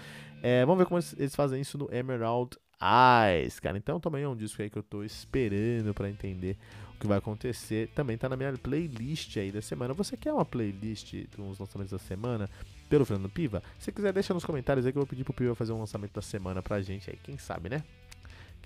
[0.43, 3.77] É, vamos ver como eles fazem isso no Emerald Eyes, cara.
[3.77, 6.57] Então também é um disco aí que eu tô esperando para entender
[6.95, 7.89] o que vai acontecer.
[7.95, 9.95] Também tá na minha playlist aí da semana.
[9.95, 12.49] Você quer uma playlist dos lançamentos da semana
[12.89, 13.63] pelo Fernando Piva?
[13.79, 16.13] Se quiser, deixa nos comentários aí que eu vou pedir pro Piva fazer um lançamento
[16.13, 17.19] da semana pra gente aí.
[17.23, 17.83] Quem sabe, né?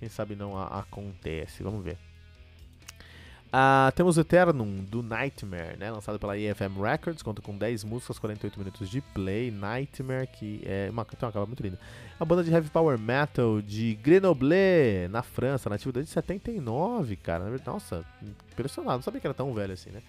[0.03, 1.63] quem sabe não acontece.
[1.63, 1.97] Vamos ver.
[3.53, 5.91] Uh, temos Eternum do Nightmare, né?
[5.91, 9.51] Lançado pela EFM Records, conta com 10 músicas, 48 minutos de play.
[9.51, 11.79] Nightmare, que é uma, tem uma capa muito linda.
[12.19, 17.45] A banda de heavy power metal de Grenoble, na França, nativa desde 79, cara.
[17.67, 18.03] Nossa,
[18.51, 20.01] impressionado, não sabia que era tão velho assim, né?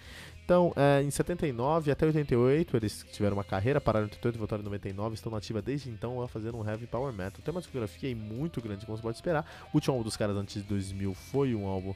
[0.46, 4.62] Então, é, em 79 até 88, eles tiveram uma carreira, pararam em 88 e voltaram
[4.62, 7.42] em 99, estão nativa desde então fazer um heavy power metal.
[7.44, 9.46] Tem uma discografia muito grande, como você pode esperar.
[9.74, 11.94] O último álbum dos caras antes de 2000 foi um álbum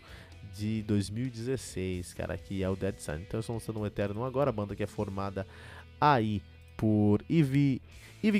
[0.58, 3.16] de 2016, cara, que é o Dead Sun.
[3.16, 5.46] Então estão lançando um Eterno agora, a banda que é formada
[6.02, 6.42] aí
[6.76, 7.82] por Ivy,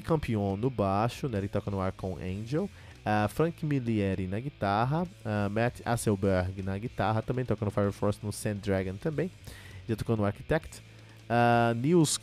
[0.04, 5.50] Campion no baixo, né, ele toca no ar Angel, uh, Frank Milieri na guitarra, uh,
[5.50, 9.32] Matt Asselberg na guitarra, também toca no Fire Force no Sand Dragon também,
[9.88, 10.82] já tocou no Architect,
[11.30, 12.20] uh, Nils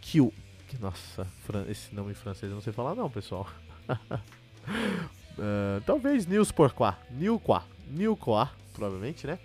[0.00, 0.32] Q,
[0.80, 1.26] nossa,
[1.68, 3.48] esse nome em francês eu não sei falar não, pessoal.
[3.88, 9.38] Uh, talvez Nils Porquá, Nilquá, Nilquá, provavelmente, né?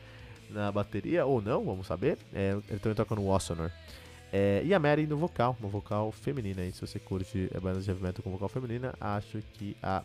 [0.49, 2.17] Na bateria, ou não, vamos saber.
[2.33, 3.71] É, ele também toca no Wassonor.
[4.31, 6.71] É, e a Mary no vocal, uma vocal feminina aí.
[6.71, 10.03] Se você curte a banda de heavy metal com vocal feminina, acho que a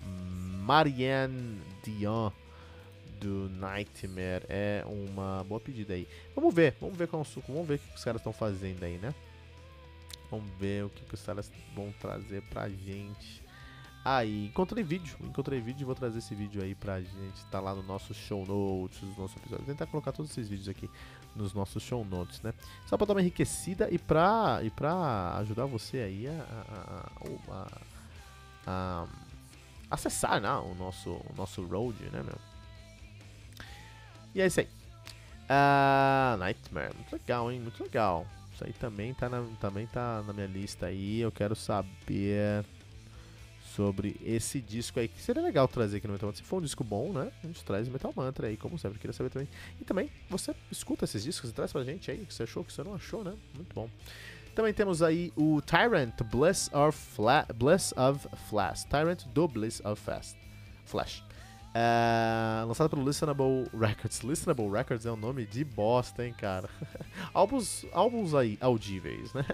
[0.65, 2.31] Marianne Dion
[3.21, 6.07] do Nightmare é uma boa pedida aí.
[6.35, 9.15] Vamos ver, vamos ver como, vamos ver o que os caras estão fazendo aí, né?
[10.31, 13.43] Vamos ver o que, que os caras vão trazer pra gente
[14.11, 17.75] Aí, encontrei vídeo, encontrei vídeo e vou trazer esse vídeo aí pra gente, tá lá
[17.75, 19.67] no nosso show notes, no nosso episódio.
[19.67, 20.89] Vou tentar colocar todos esses vídeos aqui
[21.37, 22.55] nos nossos show notes, né?
[22.87, 26.47] Só pra dar uma enriquecida e pra, e pra ajudar você aí a,
[27.51, 27.67] a,
[28.67, 29.07] a, a
[29.91, 32.39] acessar né, o, nosso, o nosso road, né, meu?
[34.35, 34.69] E é isso aí.
[35.51, 37.61] Uh, Nightmare, muito legal, hein?
[37.61, 38.27] Muito legal.
[38.55, 41.21] Isso aí também tá na, também tá na minha lista aí.
[41.21, 42.65] Eu quero saber
[43.79, 46.43] sobre esse disco aí, que seria legal trazer aqui no Metal Mantra.
[46.43, 47.31] Se for um disco bom, né?
[47.45, 49.49] A gente traz o Metal Mantra aí, como sempre, queria saber também.
[49.81, 52.65] E também, você escuta esses discos e traz pra gente aí, o que você achou,
[52.65, 53.37] o que você não achou, né?
[53.55, 53.89] Muito bom.
[54.53, 58.83] Também temos aí o Tyrant Bliss of, Fla Bliss of Flash.
[58.83, 60.37] Tyrant do Bliss of Fast.
[60.85, 61.28] Flash.
[61.75, 64.21] É, lançado pelo Listenable Records.
[64.21, 66.69] Listenable Records é um nome de bosta, hein, cara.
[67.35, 69.45] álbuns, álbuns aí, audíveis, né?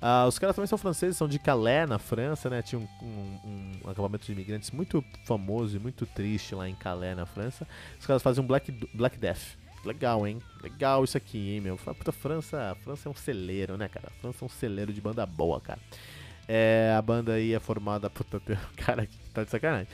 [0.00, 2.62] Uh, os caras também são franceses, são de Calais, na França, né?
[2.62, 7.16] Tinha um, um, um, acampamento de imigrantes muito famoso e muito triste lá em Calais,
[7.16, 7.66] na França.
[7.98, 9.56] Os caras fazem um Black, Black Death.
[9.84, 10.40] Legal, hein?
[10.62, 11.76] Legal isso aqui, hein, meu?
[11.76, 14.10] Puta, França, França é um celeiro, né, cara?
[14.20, 15.80] França é um celeiro de banda boa, cara.
[16.48, 18.10] É, a banda aí é formada.
[18.10, 18.40] Puta,
[18.76, 19.88] cara, tá de sacanagem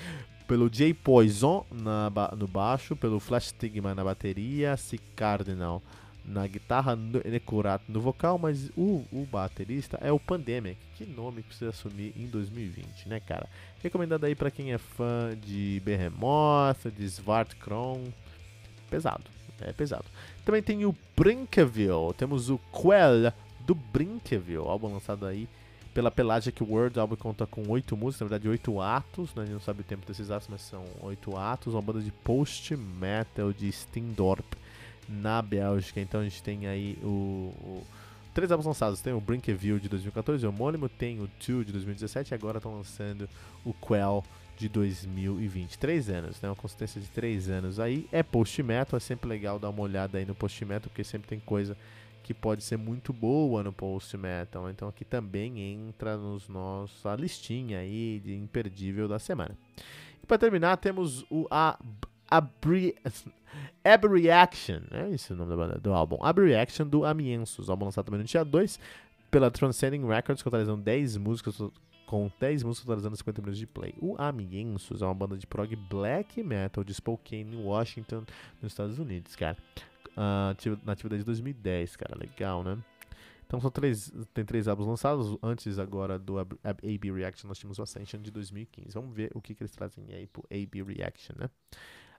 [0.46, 5.82] pelo Jay Poison na, no baixo, pelo Flash Stigma na bateria, C Cardinal
[6.24, 10.78] na guitarra, Nekurato no vocal, mas o, o baterista é o Pandemic.
[10.96, 13.48] Que nome precisa assumir em 2020, né, cara?
[13.82, 18.04] Recomendado aí para quem é fã de Behemoth, de Svartkron.
[18.88, 19.24] Pesado,
[19.60, 20.04] é pesado.
[20.44, 25.48] Também tem o Brinkeville, temos o Quell do Brinkeville, álbum lançado aí
[25.94, 29.42] pela Pelagic World, o álbum conta com oito músicas, na verdade oito atos, né?
[29.42, 32.10] a gente não sabe o tempo desses atos, mas são oito atos, uma banda de
[32.10, 34.54] post-metal de Steendorp
[35.08, 37.86] na Bélgica, então a gente tem aí o, o
[38.32, 42.32] três álbuns lançados, tem o Brinkeville de 2014, o homônimo, tem o Two de 2017
[42.32, 43.28] e agora estão lançando
[43.64, 44.24] o Quell
[44.56, 45.78] de 2020.
[45.78, 46.48] Três anos, né?
[46.48, 48.06] Uma consistência de três anos aí.
[48.12, 51.76] É post-metal, é sempre legal dar uma olhada aí no post-metal, porque sempre tem coisa
[52.32, 54.70] que pode ser muito boa no post metal.
[54.70, 59.56] Então aqui também entra nos nossa listinha aí de imperdível da semana.
[60.22, 61.78] E para terminar temos o a
[62.30, 62.94] Abri
[63.84, 66.18] é esse o nome da banda, do álbum.
[66.22, 68.80] Reaction do Amiensos, álbum lançado também no dia 2
[69.30, 71.58] pela Transcending Records, totalizando 10 músicas
[72.06, 73.94] com 10 músicas totalizando 50 minutos de play.
[73.98, 78.24] O Amiensos é uma banda de prog black metal de Spokane, Washington,
[78.60, 79.56] nos Estados Unidos, cara
[80.16, 82.16] uh, na atividade de 2010, cara.
[82.18, 82.78] Legal, né?
[83.46, 85.36] Então são três, tem três álbuns lançados.
[85.42, 88.94] Antes agora do AB Reaction, nós tínhamos o Ascension de 2015.
[88.94, 91.50] Vamos ver o que, que eles trazem aí pro AB Reaction, né?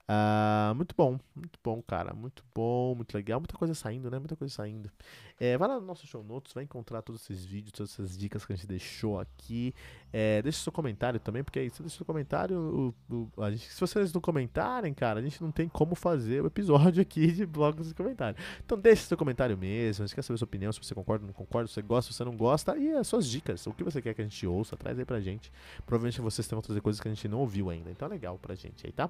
[0.09, 2.13] Uh, muito bom, muito bom, cara.
[2.13, 3.39] Muito bom, muito legal.
[3.39, 4.19] Muita coisa saindo, né?
[4.19, 4.91] Muita coisa saindo.
[5.39, 8.45] É, vai lá no nosso show notes, vai encontrar todos esses vídeos, todas essas dicas
[8.45, 9.73] que a gente deixou aqui.
[10.11, 12.93] É, deixa seu comentário também, porque aí você deixa seu comentário.
[13.09, 16.43] O, o, a gente, se vocês não comentarem, cara, a gente não tem como fazer
[16.43, 18.37] o episódio aqui de blocos de comentário.
[18.63, 20.03] Então deixa seu comentário mesmo.
[20.03, 22.11] A gente quer saber sua opinião, se você concorda ou não concorda, se você gosta,
[22.11, 22.77] se você não gosta.
[22.77, 23.65] E as suas dicas.
[23.67, 25.49] O que você quer que a gente ouça, traz aí pra gente.
[25.85, 27.89] Provavelmente vocês vão trazer coisas que a gente não ouviu ainda.
[27.89, 29.09] Então é legal pra gente aí, tá?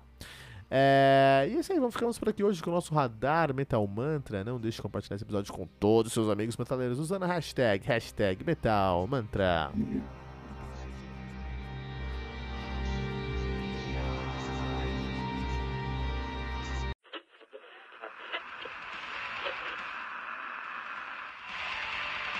[0.69, 3.85] É, e é isso aí, vamos ficamos por aqui hoje com o nosso radar Metal
[3.87, 4.43] Mantra.
[4.43, 7.85] Não deixe de compartilhar esse episódio com todos os seus amigos metaleiros usando a hashtag,
[7.85, 9.71] hashtag Metal Mantra.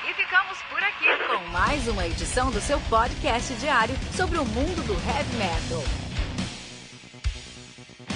[0.09, 4.86] E ficamos por aqui com mais uma edição do seu podcast diário sobre o mundo
[4.86, 6.12] do heavy metal.